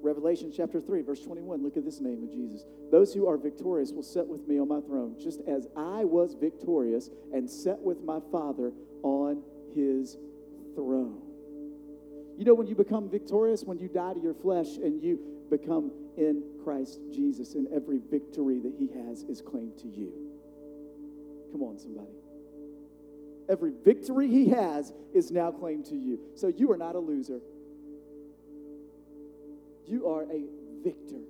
Revelation 0.00 0.50
chapter 0.56 0.80
3, 0.80 1.02
verse 1.02 1.20
21. 1.20 1.62
Look 1.62 1.76
at 1.76 1.84
this 1.84 2.00
name 2.00 2.22
of 2.22 2.30
Jesus. 2.30 2.64
Those 2.90 3.12
who 3.12 3.28
are 3.28 3.36
victorious 3.36 3.92
will 3.92 4.02
sit 4.02 4.26
with 4.26 4.48
me 4.48 4.58
on 4.58 4.68
my 4.68 4.80
throne, 4.80 5.16
just 5.22 5.42
as 5.46 5.66
I 5.76 6.04
was 6.04 6.34
victorious 6.40 7.10
and 7.34 7.50
sat 7.50 7.78
with 7.80 8.02
my 8.02 8.20
Father 8.32 8.72
on 9.02 9.42
his 9.74 10.16
throne. 10.74 11.27
You 12.38 12.44
know, 12.44 12.54
when 12.54 12.68
you 12.68 12.76
become 12.76 13.10
victorious, 13.10 13.64
when 13.64 13.80
you 13.80 13.88
die 13.88 14.14
to 14.14 14.20
your 14.20 14.32
flesh 14.32 14.76
and 14.76 15.02
you 15.02 15.18
become 15.50 15.90
in 16.16 16.44
Christ 16.62 17.00
Jesus, 17.12 17.54
and 17.54 17.66
every 17.74 17.98
victory 17.98 18.60
that 18.60 18.74
he 18.78 18.86
has 18.96 19.22
is 19.24 19.42
claimed 19.42 19.76
to 19.78 19.88
you. 19.88 20.12
Come 21.50 21.62
on, 21.64 21.80
somebody. 21.80 22.12
Every 23.48 23.72
victory 23.84 24.28
he 24.28 24.50
has 24.50 24.92
is 25.12 25.32
now 25.32 25.50
claimed 25.50 25.86
to 25.86 25.96
you. 25.96 26.20
So 26.36 26.46
you 26.46 26.70
are 26.70 26.76
not 26.76 26.94
a 26.94 27.00
loser. 27.00 27.40
You 29.84 30.06
are 30.06 30.22
a 30.22 30.44
victor. 30.84 31.22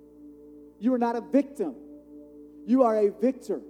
You 0.79 0.93
are 0.93 0.99
not 0.99 1.15
a 1.15 1.21
victim. 1.21 1.73
You 2.67 2.83
are 2.83 2.95
a 2.95 3.09
victor. 3.09 3.61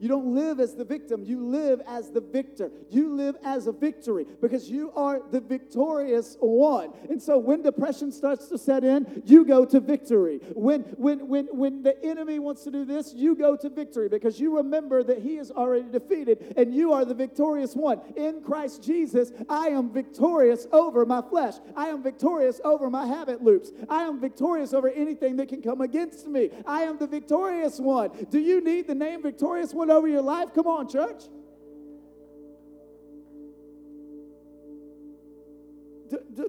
You 0.00 0.08
don't 0.08 0.34
live 0.34 0.60
as 0.60 0.74
the 0.74 0.84
victim, 0.84 1.24
you 1.24 1.44
live 1.44 1.82
as 1.86 2.10
the 2.10 2.22
victor. 2.22 2.70
You 2.88 3.14
live 3.14 3.36
as 3.44 3.66
a 3.66 3.72
victory 3.72 4.26
because 4.40 4.70
you 4.70 4.92
are 4.96 5.20
the 5.30 5.40
victorious 5.40 6.38
one. 6.40 6.92
And 7.10 7.22
so 7.22 7.36
when 7.36 7.62
depression 7.62 8.10
starts 8.10 8.48
to 8.48 8.56
set 8.56 8.82
in, 8.82 9.22
you 9.26 9.44
go 9.44 9.66
to 9.66 9.78
victory. 9.78 10.40
When 10.54 10.80
when 10.96 11.28
when 11.28 11.46
when 11.52 11.82
the 11.82 12.02
enemy 12.02 12.38
wants 12.38 12.64
to 12.64 12.70
do 12.70 12.86
this, 12.86 13.12
you 13.14 13.34
go 13.34 13.56
to 13.56 13.68
victory 13.68 14.08
because 14.08 14.40
you 14.40 14.56
remember 14.56 15.02
that 15.02 15.18
he 15.18 15.36
is 15.36 15.50
already 15.50 15.90
defeated 15.90 16.54
and 16.56 16.74
you 16.74 16.92
are 16.94 17.04
the 17.04 17.14
victorious 17.14 17.74
one. 17.74 18.00
In 18.16 18.40
Christ 18.40 18.82
Jesus, 18.82 19.32
I 19.50 19.68
am 19.68 19.92
victorious 19.92 20.66
over 20.72 21.04
my 21.04 21.20
flesh. 21.20 21.54
I 21.76 21.88
am 21.88 22.02
victorious 22.02 22.58
over 22.64 22.88
my 22.88 23.06
habit 23.06 23.42
loops. 23.42 23.70
I 23.88 24.04
am 24.04 24.18
victorious 24.18 24.72
over 24.72 24.88
anything 24.88 25.36
that 25.36 25.48
can 25.48 25.60
come 25.60 25.82
against 25.82 26.26
me. 26.26 26.50
I 26.66 26.84
am 26.84 26.96
the 26.96 27.06
victorious 27.06 27.78
one. 27.78 28.10
Do 28.30 28.38
you 28.38 28.62
need 28.62 28.86
the 28.86 28.94
name 28.94 29.22
victorious 29.22 29.74
one 29.74 29.89
over 29.90 30.08
your 30.08 30.22
life? 30.22 30.48
Come 30.54 30.66
on, 30.66 30.88
church. 30.88 31.22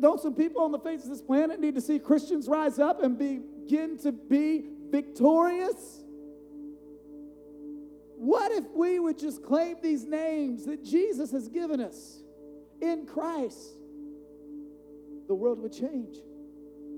don't 0.01 0.19
some 0.19 0.33
people 0.33 0.63
on 0.63 0.71
the 0.71 0.79
face 0.79 1.03
of 1.03 1.09
this 1.09 1.21
planet 1.21 1.59
need 1.59 1.75
to 1.75 1.81
see 1.81 1.99
Christians 1.99 2.47
rise 2.47 2.79
up 2.79 3.03
and 3.03 3.17
begin 3.17 3.97
to 3.99 4.11
be 4.11 4.65
victorious? 4.89 6.03
What 8.17 8.51
if 8.51 8.65
we 8.75 8.99
would 8.99 9.17
just 9.17 9.43
claim 9.43 9.77
these 9.81 10.05
names 10.05 10.65
that 10.65 10.83
Jesus 10.83 11.31
has 11.31 11.47
given 11.47 11.81
us 11.81 12.21
in 12.81 13.05
Christ? 13.05 13.77
The 15.27 15.35
world 15.35 15.59
would 15.61 15.73
change. 15.73 16.17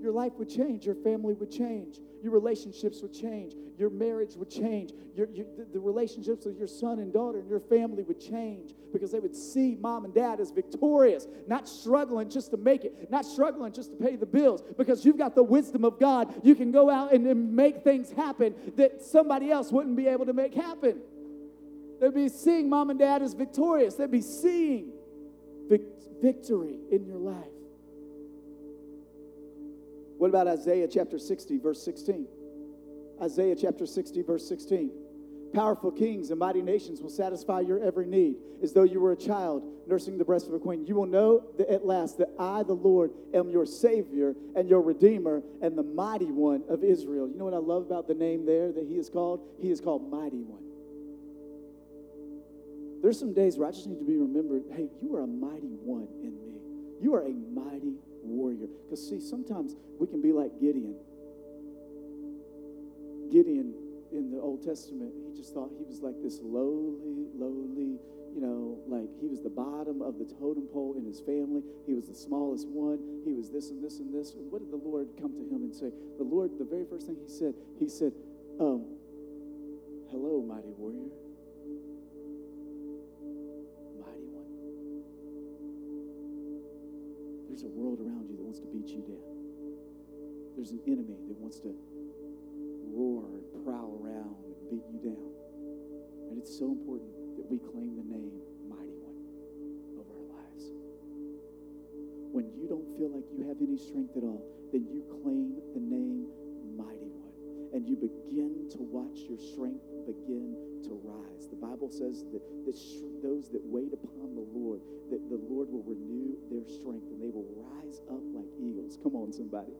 Your 0.03 0.11
life 0.11 0.33
would 0.37 0.49
change. 0.49 0.85
Your 0.85 0.95
family 0.95 1.33
would 1.33 1.49
change. 1.49 1.97
Your 2.21 2.33
relationships 2.33 3.01
would 3.01 3.13
change. 3.13 3.53
Your 3.79 3.89
marriage 3.89 4.35
would 4.35 4.49
change. 4.49 4.91
Your, 5.15 5.29
your, 5.29 5.45
the, 5.57 5.63
the 5.71 5.79
relationships 5.79 6.45
with 6.45 6.57
your 6.57 6.67
son 6.67 6.99
and 6.99 7.13
daughter 7.13 7.39
and 7.39 7.49
your 7.49 7.61
family 7.61 8.03
would 8.03 8.19
change 8.19 8.73
because 8.91 9.13
they 9.13 9.21
would 9.21 9.33
see 9.33 9.77
mom 9.79 10.03
and 10.03 10.13
dad 10.13 10.41
as 10.41 10.51
victorious, 10.51 11.25
not 11.47 11.69
struggling 11.69 12.29
just 12.29 12.51
to 12.51 12.57
make 12.57 12.83
it, 12.83 13.09
not 13.11 13.25
struggling 13.25 13.71
just 13.71 13.91
to 13.91 13.95
pay 13.95 14.17
the 14.17 14.25
bills. 14.25 14.61
Because 14.77 15.05
you've 15.05 15.17
got 15.17 15.35
the 15.35 15.43
wisdom 15.43 15.85
of 15.85 15.97
God, 16.01 16.35
you 16.43 16.53
can 16.53 16.73
go 16.73 16.89
out 16.89 17.13
and, 17.13 17.25
and 17.25 17.55
make 17.55 17.85
things 17.85 18.11
happen 18.11 18.53
that 18.75 19.01
somebody 19.01 19.51
else 19.51 19.71
wouldn't 19.71 19.95
be 19.95 20.07
able 20.07 20.25
to 20.25 20.33
make 20.33 20.53
happen. 20.53 20.99
They'd 22.01 22.13
be 22.13 22.27
seeing 22.27 22.67
mom 22.67 22.89
and 22.89 22.99
dad 22.99 23.21
as 23.21 23.33
victorious, 23.35 23.95
they'd 23.95 24.11
be 24.11 24.19
seeing 24.19 24.91
vic- 25.69 25.87
victory 26.21 26.75
in 26.91 27.05
your 27.05 27.19
life. 27.19 27.52
What 30.23 30.29
about 30.29 30.47
Isaiah 30.47 30.87
chapter 30.87 31.19
60, 31.19 31.57
verse 31.57 31.83
16? 31.83 32.25
Isaiah 33.21 33.57
chapter 33.57 33.85
60, 33.85 34.21
verse 34.21 34.47
16. 34.47 34.89
Powerful 35.53 35.91
kings 35.91 36.29
and 36.29 36.39
mighty 36.39 36.61
nations 36.61 37.01
will 37.01 37.09
satisfy 37.09 37.59
your 37.59 37.83
every 37.83 38.05
need, 38.05 38.37
as 38.63 38.71
though 38.71 38.83
you 38.83 39.01
were 39.01 39.11
a 39.11 39.17
child 39.17 39.65
nursing 39.85 40.17
the 40.17 40.23
breast 40.23 40.47
of 40.47 40.53
a 40.53 40.59
queen. 40.59 40.85
You 40.85 40.95
will 40.95 41.07
know 41.07 41.43
that 41.57 41.69
at 41.69 41.85
last 41.85 42.19
that 42.19 42.29
I, 42.39 42.63
the 42.63 42.71
Lord, 42.71 43.11
am 43.33 43.49
your 43.49 43.65
Savior 43.65 44.33
and 44.55 44.69
your 44.69 44.81
Redeemer 44.81 45.43
and 45.61 45.77
the 45.77 45.83
mighty 45.83 46.31
one 46.31 46.63
of 46.69 46.85
Israel. 46.85 47.27
You 47.27 47.37
know 47.37 47.43
what 47.43 47.53
I 47.53 47.57
love 47.57 47.81
about 47.81 48.07
the 48.07 48.13
name 48.13 48.45
there 48.45 48.71
that 48.71 48.85
he 48.87 48.95
is 48.95 49.09
called? 49.09 49.41
He 49.59 49.71
is 49.71 49.81
called 49.81 50.09
Mighty 50.09 50.41
One. 50.41 50.63
There's 53.01 53.19
some 53.19 53.33
days 53.33 53.57
where 53.57 53.67
I 53.67 53.71
just 53.71 53.87
need 53.87 53.99
to 53.99 54.05
be 54.05 54.15
remembered 54.15 54.63
hey, 54.71 54.87
you 55.01 55.17
are 55.17 55.23
a 55.23 55.27
mighty 55.27 55.75
one 55.83 56.07
in 56.21 56.31
me. 56.45 56.61
You 57.01 57.13
are 57.13 57.23
a 57.23 57.33
mighty 57.33 57.97
warrior. 58.23 58.67
Because, 58.85 59.07
see, 59.07 59.19
sometimes 59.19 59.75
we 59.99 60.07
can 60.07 60.21
be 60.21 60.31
like 60.31 60.59
Gideon. 60.59 60.95
Gideon 63.31 63.73
in 64.11 64.31
the 64.31 64.39
Old 64.39 64.63
Testament, 64.63 65.11
he 65.27 65.35
just 65.35 65.53
thought 65.53 65.71
he 65.77 65.83
was 65.83 66.01
like 66.01 66.15
this 66.21 66.39
lowly, 66.41 67.27
lowly, 67.33 67.97
you 68.33 68.41
know, 68.41 68.77
like 68.87 69.09
he 69.19 69.27
was 69.27 69.41
the 69.41 69.49
bottom 69.49 70.01
of 70.01 70.17
the 70.17 70.25
totem 70.25 70.67
pole 70.71 70.95
in 70.97 71.05
his 71.05 71.19
family. 71.19 71.61
He 71.85 71.93
was 71.93 72.07
the 72.07 72.15
smallest 72.15 72.67
one. 72.67 72.99
He 73.25 73.33
was 73.33 73.49
this 73.49 73.69
and 73.69 73.83
this 73.83 73.99
and 73.99 74.13
this. 74.13 74.33
And 74.33 74.51
what 74.51 74.61
did 74.61 74.71
the 74.71 74.81
Lord 74.81 75.09
come 75.19 75.33
to 75.33 75.45
him 75.49 75.65
and 75.65 75.73
say? 75.73 75.89
The 76.17 76.23
Lord, 76.23 76.51
the 76.57 76.65
very 76.65 76.85
first 76.85 77.07
thing 77.07 77.17
he 77.21 77.29
said, 77.29 77.53
he 77.79 77.89
said, 77.89 78.13
um, 78.59 78.85
Hello, 80.13 80.45
mighty 80.45 80.69
warrior. 80.77 81.09
There's 87.53 87.69
a 87.69 87.77
world 87.77 88.01
around 88.01 88.25
you 88.33 88.33
that 88.33 88.41
wants 88.41 88.57
to 88.65 88.69
beat 88.73 88.89
you 88.89 89.05
down. 89.05 89.29
There's 90.57 90.73
an 90.73 90.81
enemy 90.89 91.21
that 91.29 91.37
wants 91.37 91.61
to 91.61 91.69
roar 92.89 93.29
and 93.29 93.45
prowl 93.61 94.01
around 94.01 94.41
and 94.41 94.57
beat 94.73 94.81
you 94.89 94.97
down. 95.13 95.29
And 96.33 96.41
it's 96.41 96.49
so 96.49 96.73
important 96.73 97.13
that 97.37 97.45
we 97.45 97.61
claim 97.61 97.93
the 97.93 98.09
name 98.09 98.41
Mighty 98.65 98.97
One 99.05 99.21
over 100.01 100.09
our 100.17 100.27
lives. 100.33 100.65
When 102.33 102.49
you 102.57 102.65
don't 102.65 102.89
feel 102.97 103.13
like 103.13 103.29
you 103.29 103.45
have 103.45 103.61
any 103.61 103.77
strength 103.77 104.17
at 104.17 104.25
all, 104.25 104.41
then 104.73 104.89
you 104.89 105.05
claim 105.21 105.53
the 105.77 105.83
name 105.85 106.25
Mighty 106.73 107.05
One. 107.05 107.37
And 107.69 107.85
you 107.85 108.01
begin 108.01 108.65
to 108.73 108.81
watch 108.81 109.29
your 109.29 109.37
strength 109.37 109.85
begin 110.09 110.57
to 110.83 110.99
rise. 111.03 111.47
The 111.49 111.59
Bible 111.59 111.89
says 111.89 112.23
that, 112.31 112.43
that 112.65 112.77
those 113.23 113.49
that 113.51 113.63
wait 113.63 113.93
upon 113.93 114.35
the 114.35 114.45
Lord, 114.53 114.81
that 115.11 115.23
the 115.29 115.39
Lord 115.49 115.71
will 115.71 115.83
renew 115.83 116.35
their 116.51 116.67
strength 116.67 117.07
and 117.11 117.21
they 117.21 117.31
will 117.31 117.47
rise 117.55 118.01
up 118.11 118.23
like 118.35 118.49
eagles. 118.59 118.97
Come 119.01 119.15
on, 119.15 119.31
somebody. 119.31 119.73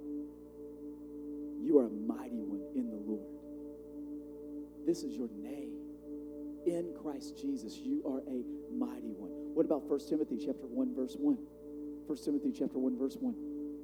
You 1.64 1.80
are 1.80 1.88
a 1.88 1.96
mighty 2.08 2.44
one 2.44 2.64
in 2.76 2.90
the 2.92 3.00
Lord. 3.08 3.28
This 4.86 5.04
is 5.04 5.16
your 5.16 5.30
name. 5.40 5.72
In 6.66 6.94
Christ 7.02 7.40
Jesus, 7.40 7.78
you 7.78 8.04
are 8.08 8.20
a 8.28 8.44
mighty 8.72 9.12
one. 9.16 9.32
What 9.56 9.66
about 9.66 9.84
1 9.84 10.00
Timothy 10.08 10.38
chapter 10.40 10.68
1, 10.68 10.96
verse 10.96 11.16
1? 11.20 11.38
1 12.08 12.18
Timothy 12.24 12.52
chapter 12.52 12.80
1, 12.80 12.98
verse 12.98 13.18
1. 13.20 13.36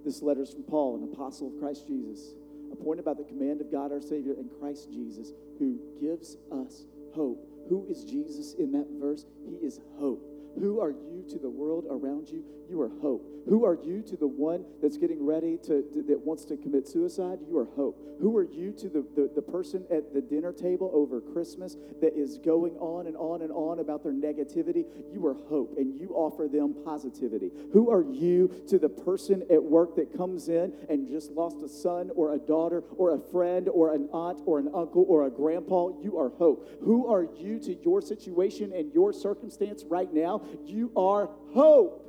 This 0.03 0.21
letter 0.21 0.43
is 0.43 0.51
from 0.51 0.63
Paul, 0.63 0.95
an 0.95 1.03
apostle 1.03 1.47
of 1.47 1.59
Christ 1.59 1.87
Jesus, 1.87 2.35
appointed 2.71 3.05
by 3.05 3.13
the 3.13 3.23
command 3.23 3.61
of 3.61 3.71
God 3.71 3.91
our 3.91 4.01
Savior 4.01 4.33
and 4.33 4.49
Christ 4.59 4.91
Jesus, 4.91 5.31
who 5.57 5.79
gives 5.99 6.37
us 6.51 6.83
hope. 7.13 7.45
Who 7.69 7.85
is 7.89 8.03
Jesus 8.03 8.55
in 8.55 8.71
that 8.71 8.87
verse? 8.99 9.25
He 9.45 9.55
is 9.65 9.79
hope 9.99 10.38
Who 10.59 10.79
are 10.81 10.91
you 10.91 11.25
to 11.29 11.39
the 11.39 11.49
world 11.49 11.85
around 11.89 12.29
you? 12.29 12.43
You 12.69 12.81
are 12.81 12.91
hope. 13.01 13.25
Who 13.47 13.65
are 13.65 13.77
you 13.81 14.03
to 14.03 14.15
the 14.15 14.27
one 14.27 14.63
that's 14.81 14.97
getting 14.97 15.25
ready 15.25 15.57
to, 15.63 15.83
to 15.93 16.03
that 16.07 16.19
wants 16.19 16.45
to 16.45 16.57
commit 16.57 16.87
suicide? 16.87 17.39
You 17.47 17.57
are 17.57 17.65
hope. 17.75 17.99
Who 18.19 18.37
are 18.37 18.43
you 18.43 18.73
to 18.73 18.89
the, 18.89 19.05
the, 19.15 19.31
the 19.33 19.41
person 19.41 19.85
at 19.89 20.13
the 20.13 20.21
dinner 20.21 20.51
table 20.51 20.91
over 20.93 21.21
Christmas 21.21 21.77
that 22.01 22.15
is 22.15 22.37
going 22.37 22.75
on 22.77 23.07
and 23.07 23.15
on 23.15 23.41
and 23.41 23.51
on 23.51 23.79
about 23.79 24.03
their 24.03 24.11
negativity? 24.11 24.85
You 25.11 25.25
are 25.25 25.33
hope, 25.33 25.77
and 25.77 25.99
you 25.99 26.09
offer 26.13 26.47
them 26.47 26.75
positivity. 26.85 27.49
Who 27.73 27.89
are 27.89 28.03
you 28.03 28.63
to 28.67 28.77
the 28.77 28.89
person 28.89 29.43
at 29.49 29.63
work 29.63 29.95
that 29.95 30.15
comes 30.15 30.49
in 30.49 30.73
and 30.89 31.07
just 31.07 31.31
lost 31.31 31.63
a 31.63 31.69
son 31.69 32.11
or 32.15 32.33
a 32.33 32.37
daughter 32.37 32.83
or 32.97 33.15
a 33.15 33.19
friend 33.31 33.67
or 33.69 33.93
an 33.95 34.09
aunt 34.11 34.41
or 34.45 34.59
an 34.59 34.69
uncle 34.75 35.05
or 35.07 35.25
a 35.25 35.31
grandpa? 35.31 35.89
You 36.01 36.19
are 36.19 36.29
hope. 36.29 36.69
Who 36.83 37.11
are 37.11 37.23
you 37.23 37.57
to 37.61 37.73
your 37.81 38.01
situation 38.01 38.73
and 38.75 38.93
your 38.93 39.11
circumstance 39.13 39.83
right 39.87 40.13
now? 40.13 40.43
You 40.65 40.91
are 40.95 41.29
hope. 41.53 42.05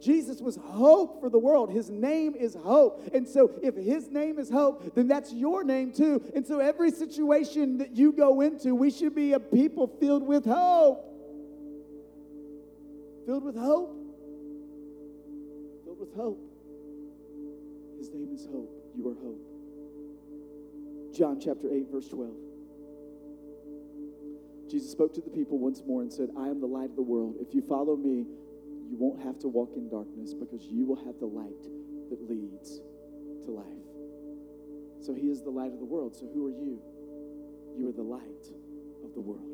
Jesus 0.00 0.40
was 0.40 0.56
hope 0.56 1.20
for 1.20 1.28
the 1.28 1.38
world. 1.38 1.70
His 1.70 1.90
name 1.90 2.34
is 2.34 2.54
hope. 2.54 3.10
And 3.12 3.28
so, 3.28 3.50
if 3.62 3.76
his 3.76 4.08
name 4.10 4.38
is 4.38 4.48
hope, 4.48 4.94
then 4.94 5.08
that's 5.08 5.32
your 5.32 5.62
name 5.62 5.92
too. 5.92 6.22
And 6.34 6.46
so, 6.46 6.58
every 6.58 6.90
situation 6.90 7.78
that 7.78 7.94
you 7.96 8.12
go 8.12 8.40
into, 8.40 8.74
we 8.74 8.90
should 8.90 9.14
be 9.14 9.34
a 9.34 9.40
people 9.40 9.86
filled 9.86 10.26
with 10.26 10.46
hope. 10.46 11.06
Filled 13.26 13.44
with 13.44 13.56
hope. 13.56 13.94
Filled 15.84 16.00
with 16.00 16.14
hope. 16.16 16.40
His 17.98 18.08
name 18.08 18.30
is 18.32 18.46
hope. 18.46 18.70
You 18.96 19.08
are 19.10 19.14
hope. 19.14 19.40
John 21.14 21.38
chapter 21.38 21.68
8, 21.70 21.88
verse 21.92 22.08
12. 22.08 22.49
Jesus 24.70 24.92
spoke 24.92 25.12
to 25.14 25.20
the 25.20 25.30
people 25.30 25.58
once 25.58 25.82
more 25.84 26.02
and 26.02 26.12
said, 26.12 26.30
I 26.38 26.46
am 26.46 26.60
the 26.60 26.70
light 26.70 26.90
of 26.90 26.96
the 26.96 27.02
world. 27.02 27.34
If 27.40 27.52
you 27.52 27.60
follow 27.60 27.96
me, 27.96 28.24
you 28.86 28.96
won't 28.96 29.20
have 29.22 29.38
to 29.40 29.48
walk 29.48 29.74
in 29.74 29.90
darkness 29.90 30.32
because 30.32 30.62
you 30.70 30.86
will 30.86 31.02
have 31.04 31.18
the 31.18 31.26
light 31.26 31.62
that 32.10 32.22
leads 32.30 32.78
to 33.46 33.50
life. 33.50 33.66
So 35.02 35.12
he 35.12 35.26
is 35.26 35.42
the 35.42 35.50
light 35.50 35.72
of 35.72 35.80
the 35.80 35.90
world. 35.90 36.14
So 36.14 36.30
who 36.32 36.46
are 36.46 36.54
you? 36.54 36.78
You 37.76 37.88
are 37.88 37.92
the 37.92 38.06
light 38.06 38.46
of 39.02 39.14
the 39.14 39.20
world. 39.20 39.50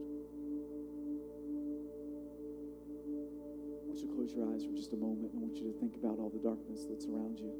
I 3.81 3.89
want 3.89 4.01
you 4.01 4.09
to 4.09 4.15
close 4.15 4.33
your 4.37 4.53
eyes 4.53 4.65
for 4.69 4.77
just 4.77 4.93
a 4.93 4.97
moment 4.97 5.33
and 5.33 5.41
I 5.41 5.49
want 5.49 5.57
you 5.57 5.73
to 5.73 5.79
think 5.81 5.97
about 5.97 6.21
all 6.21 6.29
the 6.29 6.45
darkness 6.45 6.85
that's 6.85 7.07
around 7.07 7.39
you. 7.41 7.53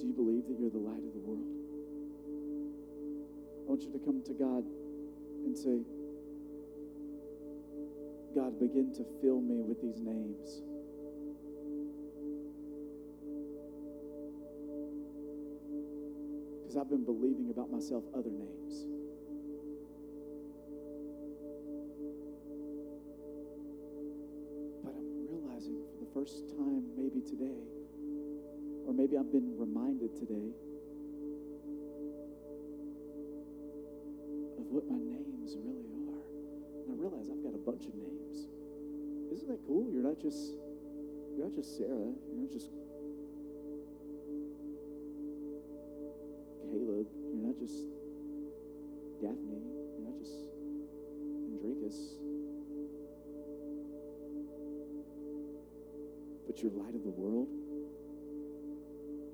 Do 0.00 0.06
you 0.06 0.14
believe 0.14 0.48
that 0.48 0.56
you're 0.58 0.72
the 0.72 0.78
light 0.78 1.04
of 1.04 1.12
the 1.12 1.20
world? 1.20 1.61
Want 3.72 3.84
you 3.84 3.92
to 3.92 4.04
come 4.04 4.22
to 4.26 4.34
God 4.34 4.64
and 5.46 5.56
say, 5.56 5.80
God, 8.34 8.60
begin 8.60 8.92
to 8.92 9.02
fill 9.22 9.40
me 9.40 9.62
with 9.64 9.80
these 9.80 9.98
names. 9.98 10.60
Because 16.60 16.76
I've 16.76 16.90
been 16.90 17.06
believing 17.06 17.48
about 17.48 17.72
myself 17.72 18.04
other 18.12 18.28
names. 18.28 18.84
But 24.84 24.92
I'm 24.92 25.32
realizing 25.32 25.80
for 25.88 26.04
the 26.04 26.10
first 26.12 26.50
time, 26.58 26.84
maybe 26.94 27.24
today, 27.24 27.64
or 28.84 28.92
maybe 28.92 29.16
I've 29.16 29.32
been 29.32 29.56
reminded 29.56 30.14
today 30.20 30.52
what 34.72 34.88
my 34.88 34.96
names 34.96 35.52
really 35.60 35.84
are. 36.08 36.24
And 36.80 36.88
I 36.88 36.94
realize 36.96 37.28
I've 37.28 37.44
got 37.44 37.52
a 37.52 37.60
bunch 37.60 37.84
of 37.84 37.92
names. 37.92 38.48
Isn't 39.28 39.48
that 39.52 39.60
cool? 39.68 39.84
You're 39.92 40.02
not 40.02 40.16
just 40.16 40.56
you're 41.36 41.44
not 41.44 41.54
just 41.54 41.76
Sarah. 41.76 42.08
You're 42.08 42.40
not 42.40 42.52
just 42.52 42.72
Caleb. 46.72 47.06
You're 47.12 47.44
not 47.44 47.56
just 47.60 47.76
Daphne. 49.20 49.60
You're 49.60 50.08
not 50.08 50.16
just 50.24 50.40
Andricus. 51.52 52.16
But 56.48 56.64
you're 56.64 56.72
light 56.72 56.96
of 56.96 57.04
the 57.04 57.12
world. 57.12 57.48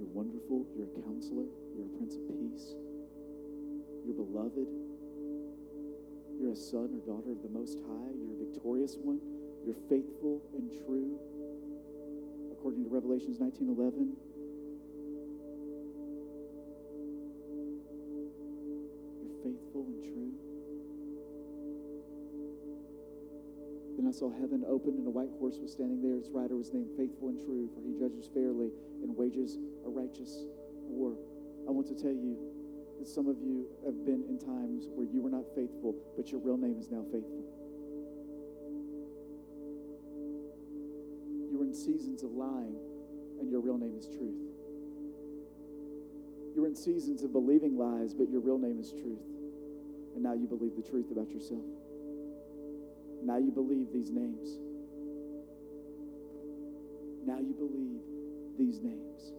You're 0.02 0.10
wonderful. 0.10 0.66
You're 0.74 0.90
a 0.90 1.02
counselor. 1.06 1.46
You're 1.78 1.86
a 1.86 1.94
prince 1.94 2.14
of 2.18 2.26
peace. 2.26 2.74
You're 4.02 4.18
beloved. 4.18 4.87
You're 6.48 6.56
a 6.56 6.60
son 6.60 6.88
or 6.96 7.04
daughter 7.04 7.30
of 7.30 7.42
the 7.42 7.52
Most 7.52 7.76
High. 7.84 8.08
You're 8.16 8.32
a 8.32 8.44
victorious 8.48 8.96
one. 8.96 9.20
You're 9.66 9.76
faithful 9.84 10.40
and 10.56 10.72
true. 10.80 11.20
According 12.52 12.84
to 12.84 12.88
Revelations 12.88 13.36
19:11. 13.38 14.16
You're 19.20 19.36
faithful 19.44 19.92
and 19.92 20.00
true. 20.00 20.32
Then 23.98 24.08
I 24.08 24.12
saw 24.12 24.32
heaven 24.32 24.64
open, 24.66 24.96
and 24.96 25.06
a 25.06 25.10
white 25.10 25.28
horse 25.38 25.58
was 25.58 25.72
standing 25.72 26.00
there. 26.00 26.16
Its 26.16 26.30
rider 26.30 26.56
was 26.56 26.72
named 26.72 26.88
Faithful 26.96 27.28
and 27.28 27.38
True, 27.44 27.68
for 27.74 27.82
he 27.82 27.92
judges 27.92 28.26
fairly 28.32 28.72
and 29.02 29.14
wages 29.14 29.58
a 29.84 29.90
righteous 29.90 30.46
war. 30.88 31.12
I 31.68 31.72
want 31.72 31.86
to 31.88 31.94
tell 31.94 32.16
you 32.16 32.57
that 32.98 33.06
some 33.08 33.28
of 33.28 33.38
you 33.40 33.66
have 33.84 34.04
been 34.04 34.24
in 34.28 34.38
times 34.38 34.86
where 34.94 35.06
you 35.06 35.22
were 35.22 35.30
not 35.30 35.44
faithful, 35.54 35.94
but 36.16 36.30
your 36.30 36.40
real 36.40 36.56
name 36.56 36.78
is 36.78 36.90
now 36.90 37.04
faithful. 37.12 37.44
You 41.50 41.58
were 41.58 41.64
in 41.64 41.74
seasons 41.74 42.22
of 42.22 42.32
lying, 42.32 42.76
and 43.40 43.50
your 43.50 43.60
real 43.60 43.78
name 43.78 43.96
is 43.96 44.06
truth. 44.06 44.42
You 46.54 46.62
were 46.62 46.68
in 46.68 46.74
seasons 46.74 47.22
of 47.22 47.32
believing 47.32 47.78
lies, 47.78 48.14
but 48.14 48.28
your 48.28 48.40
real 48.40 48.58
name 48.58 48.80
is 48.80 48.90
truth. 48.90 49.22
And 50.14 50.22
now 50.22 50.34
you 50.34 50.48
believe 50.48 50.74
the 50.74 50.82
truth 50.82 51.12
about 51.12 51.30
yourself. 51.30 51.62
Now 53.22 53.38
you 53.38 53.52
believe 53.52 53.92
these 53.92 54.10
names. 54.10 54.58
Now 57.24 57.38
you 57.38 57.54
believe 57.54 58.02
these 58.58 58.80
names. 58.82 59.37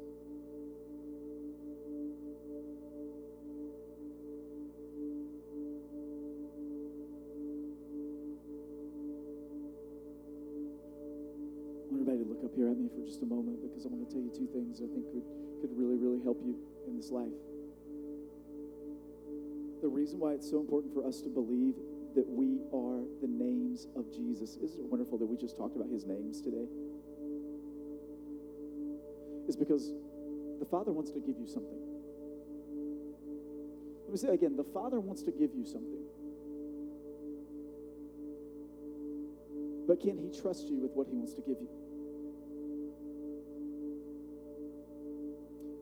Up 12.49 12.55
here 12.57 12.69
at 12.69 12.77
me 12.77 12.89
for 12.89 13.05
just 13.05 13.21
a 13.21 13.29
moment 13.29 13.61
because 13.61 13.85
I 13.85 13.89
want 13.93 14.09
to 14.09 14.09
tell 14.09 14.23
you 14.25 14.33
two 14.33 14.49
things 14.49 14.81
I 14.81 14.89
think 14.89 15.05
could, 15.13 15.27
could 15.61 15.69
really, 15.77 15.97
really 16.01 16.17
help 16.25 16.41
you 16.41 16.57
in 16.89 16.97
this 16.97 17.11
life. 17.13 17.37
The 19.81 19.87
reason 19.87 20.17
why 20.17 20.33
it's 20.33 20.49
so 20.49 20.59
important 20.59 20.93
for 20.93 21.05
us 21.05 21.21
to 21.21 21.29
believe 21.29 21.77
that 22.17 22.25
we 22.25 22.57
are 22.73 23.05
the 23.21 23.29
names 23.29 23.85
of 23.95 24.09
Jesus. 24.09 24.57
Isn't 24.57 24.81
it 24.81 24.89
wonderful 24.89 25.17
that 25.19 25.29
we 25.29 25.37
just 25.37 25.55
talked 25.55 25.75
about 25.75 25.93
his 25.93 26.05
names 26.09 26.41
today? 26.41 26.65
Is 29.47 29.55
because 29.55 29.93
the 30.57 30.65
Father 30.65 30.91
wants 30.91 31.11
to 31.11 31.19
give 31.21 31.37
you 31.37 31.45
something. 31.45 31.79
Let 34.05 34.11
me 34.11 34.17
say 34.17 34.33
again 34.33 34.57
the 34.57 34.67
Father 34.73 34.99
wants 34.99 35.21
to 35.23 35.31
give 35.31 35.53
you 35.53 35.65
something. 35.65 36.01
But 39.87 40.01
can 40.01 40.17
he 40.17 40.33
trust 40.33 40.67
you 40.67 40.77
with 40.77 40.91
what 40.97 41.07
he 41.07 41.15
wants 41.15 41.33
to 41.33 41.41
give 41.41 41.57
you? 41.61 41.69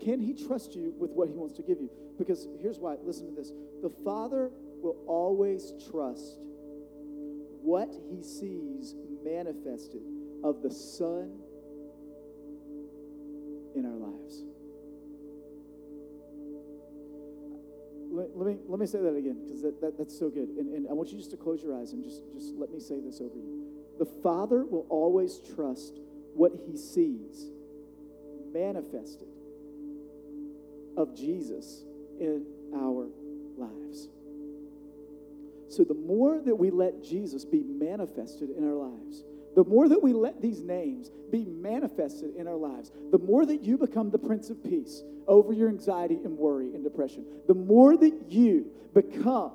Can 0.08 0.22
he 0.22 0.34
trust 0.34 0.74
you 0.74 0.94
with 0.98 1.12
what 1.12 1.28
he 1.28 1.34
wants 1.34 1.58
to 1.58 1.62
give 1.62 1.82
you? 1.82 1.92
Because 2.18 2.48
here's 2.62 2.80
why 2.80 2.96
listen 3.04 3.28
to 3.28 3.36
this 3.36 3.52
the 3.82 3.90
Father 4.06 4.50
will 4.82 4.96
always 5.06 5.74
trust 5.92 6.40
what 7.62 7.90
he 8.10 8.24
sees 8.24 8.96
manifested 9.22 10.00
of 10.46 10.62
the 10.62 10.72
Son 10.72 11.38
in 13.76 13.86
our 13.86 14.00
lives. 14.00 14.44
Let, 18.10 18.30
let 18.34 18.48
me, 18.48 18.60
let 18.66 18.80
me 18.80 18.86
say 18.88 19.02
that 19.02 19.14
again 19.14 19.44
because 19.44 19.62
that, 19.64 19.82
that, 19.82 19.98
that's 19.98 20.18
so 20.18 20.30
good. 20.30 20.48
And, 20.56 20.74
and 20.74 20.88
I 20.88 20.94
want 20.94 21.12
you 21.12 21.18
just 21.18 21.32
to 21.32 21.38
close 21.38 21.62
your 21.62 21.78
eyes 21.78 21.92
and 21.92 22.02
just, 22.02 22.22
just 22.34 22.56
let 22.56 22.72
me 22.72 22.80
say 22.80 23.02
this 23.02 23.20
over 23.20 23.36
you. 23.36 23.68
The 24.00 24.08
Father 24.24 24.64
will 24.64 24.86
always 24.88 25.42
trust 25.54 26.00
what 26.34 26.54
he 26.66 26.78
sees 26.78 27.52
manifested 28.54 29.28
of 30.98 31.16
Jesus 31.16 31.86
in 32.20 32.46
our 32.76 33.08
lives. 33.58 34.10
So, 35.70 35.84
the 35.84 35.94
more 35.94 36.42
that 36.42 36.56
we 36.56 36.72
let 36.72 37.04
Jesus 37.04 37.46
be 37.46 37.64
manifested 37.64 38.50
in 38.50 38.68
our 38.68 38.76
lives, 38.76 39.24
the 39.56 39.64
more 39.64 39.88
that 39.90 40.02
we 40.02 40.14
let 40.14 40.42
these 40.42 40.62
names 40.62 41.10
be 41.32 41.46
manifested 41.46 42.36
in 42.36 42.48
our 42.48 42.56
lives, 42.56 42.92
the 43.12 43.20
more 43.20 43.46
that 43.46 43.64
you 43.64 43.78
become 43.78 44.10
the 44.10 44.18
Prince 44.18 44.50
of 44.50 44.64
Peace 44.64 45.04
over 45.28 45.54
your 45.54 45.70
anxiety 45.70 46.20
and 46.24 46.38
worry 46.38 46.74
and 46.74 46.84
depression, 46.84 47.26
the 47.48 47.54
more 47.54 47.98
that 47.98 48.14
you 48.30 48.68
become 48.94 49.52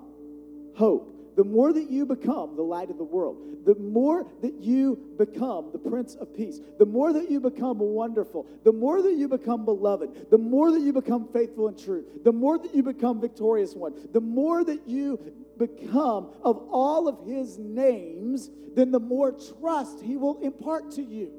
hope, 0.76 1.11
the 1.36 1.44
more 1.44 1.72
that 1.72 1.90
you 1.90 2.04
become 2.04 2.56
the 2.56 2.62
light 2.62 2.90
of 2.90 2.98
the 2.98 3.04
world, 3.04 3.64
the 3.64 3.74
more 3.76 4.26
that 4.42 4.54
you 4.60 4.98
become 5.18 5.70
the 5.72 5.78
Prince 5.78 6.14
of 6.14 6.34
Peace, 6.36 6.60
the 6.78 6.86
more 6.86 7.12
that 7.12 7.30
you 7.30 7.40
become 7.40 7.78
wonderful, 7.78 8.46
the 8.64 8.72
more 8.72 9.00
that 9.02 9.14
you 9.14 9.28
become 9.28 9.64
beloved, 9.64 10.30
the 10.30 10.38
more 10.38 10.70
that 10.70 10.80
you 10.80 10.92
become 10.92 11.28
faithful 11.32 11.68
and 11.68 11.78
true, 11.78 12.04
the 12.24 12.32
more 12.32 12.58
that 12.58 12.74
you 12.74 12.82
become 12.82 13.20
victorious 13.20 13.74
one, 13.74 13.94
the 14.12 14.20
more 14.20 14.64
that 14.64 14.86
you 14.86 15.18
become 15.58 16.30
of 16.42 16.68
all 16.70 17.08
of 17.08 17.26
his 17.26 17.58
names, 17.58 18.50
then 18.74 18.90
the 18.90 19.00
more 19.00 19.32
trust 19.60 20.00
he 20.00 20.16
will 20.16 20.40
impart 20.40 20.90
to 20.92 21.02
you. 21.02 21.30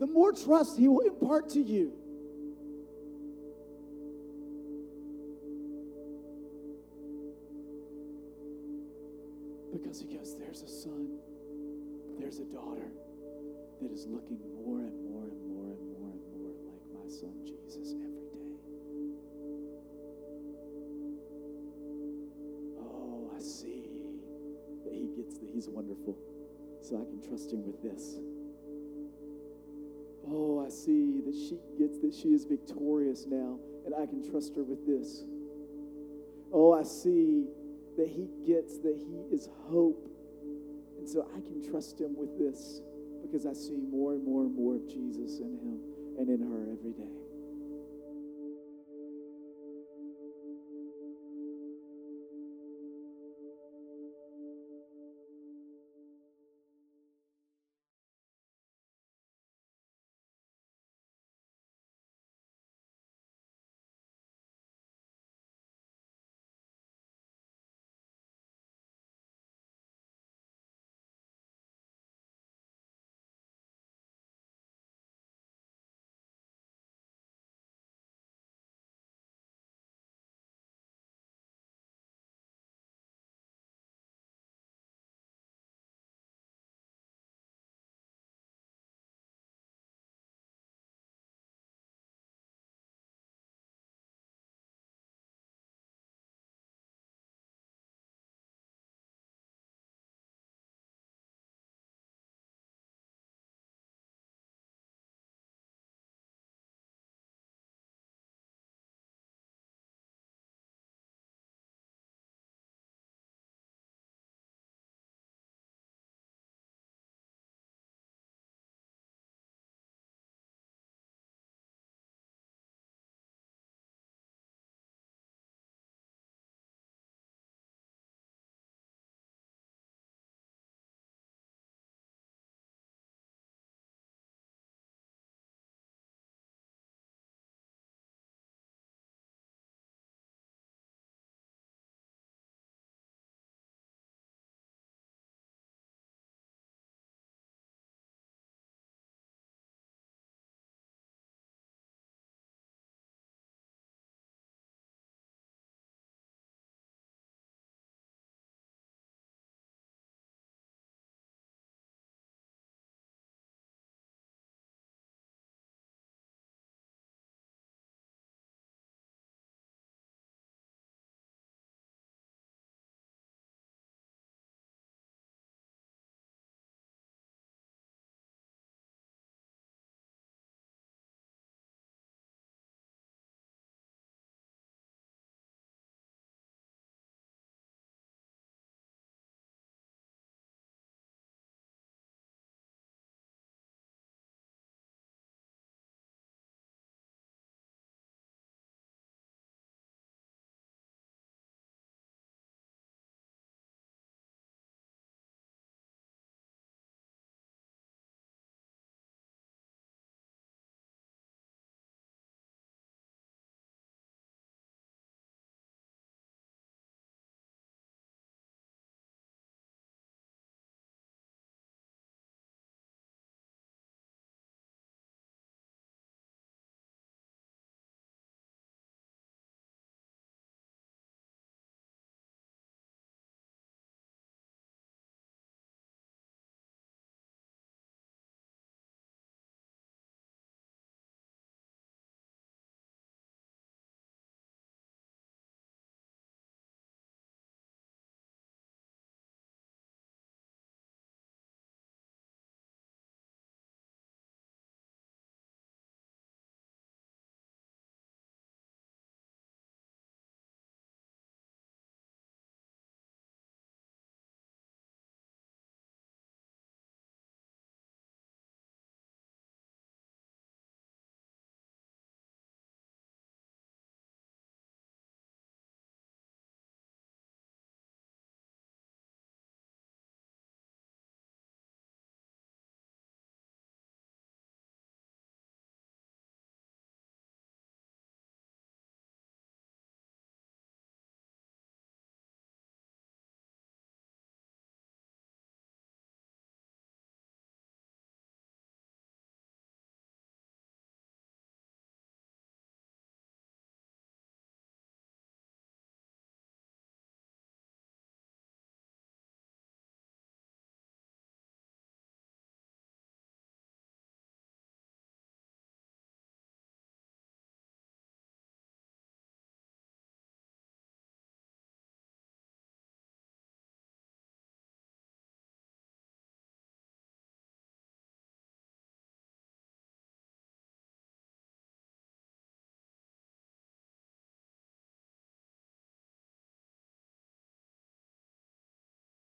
The 0.00 0.06
more 0.06 0.32
trust 0.32 0.78
he 0.78 0.88
will 0.88 1.00
impart 1.00 1.50
to 1.50 1.60
you. 1.60 1.92
Because 9.84 10.00
he 10.00 10.16
goes, 10.16 10.34
There's 10.38 10.62
a 10.62 10.68
son, 10.68 11.18
there's 12.18 12.38
a 12.38 12.44
daughter 12.44 12.88
that 13.82 13.92
is 13.92 14.06
looking 14.08 14.38
more 14.56 14.80
and 14.80 14.96
more 15.12 15.28
and 15.28 15.44
more 15.52 15.68
and 15.68 15.84
more 15.92 16.08
and 16.08 16.24
more 16.32 16.52
like 16.72 17.04
my 17.04 17.06
son 17.06 17.34
Jesus 17.44 17.92
every 17.92 18.24
day. 18.32 18.56
Oh, 22.80 23.30
I 23.36 23.40
see 23.42 23.84
that 24.84 24.94
he 24.94 25.12
gets 25.20 25.36
that 25.36 25.50
he's 25.52 25.68
wonderful, 25.68 26.16
so 26.80 26.96
I 26.96 27.04
can 27.04 27.20
trust 27.28 27.52
him 27.52 27.66
with 27.66 27.82
this. 27.82 28.16
Oh, 30.26 30.64
I 30.64 30.70
see 30.70 31.20
that 31.26 31.34
she 31.34 31.58
gets 31.78 31.98
that 31.98 32.14
she 32.14 32.28
is 32.28 32.46
victorious 32.46 33.26
now, 33.26 33.58
and 33.84 33.94
I 33.94 34.06
can 34.06 34.26
trust 34.30 34.56
her 34.56 34.62
with 34.62 34.86
this. 34.86 35.24
Oh, 36.54 36.72
I 36.72 36.84
see 36.84 37.48
that 37.96 38.08
he 38.08 38.28
gets 38.46 38.78
that 38.78 38.96
he 38.96 39.34
is 39.34 39.48
hope. 39.68 40.08
And 40.98 41.08
so 41.08 41.26
I 41.36 41.40
can 41.40 41.70
trust 41.70 42.00
him 42.00 42.16
with 42.16 42.38
this 42.38 42.80
because 43.22 43.46
I 43.46 43.52
see 43.52 43.76
more 43.76 44.14
and 44.14 44.24
more 44.24 44.42
and 44.42 44.54
more 44.54 44.76
of 44.76 44.86
Jesus 44.88 45.40
in 45.40 45.58
him 45.58 45.80
and 46.18 46.28
in 46.28 46.40
her 46.40 46.72
every 46.72 46.92
day. 46.92 47.23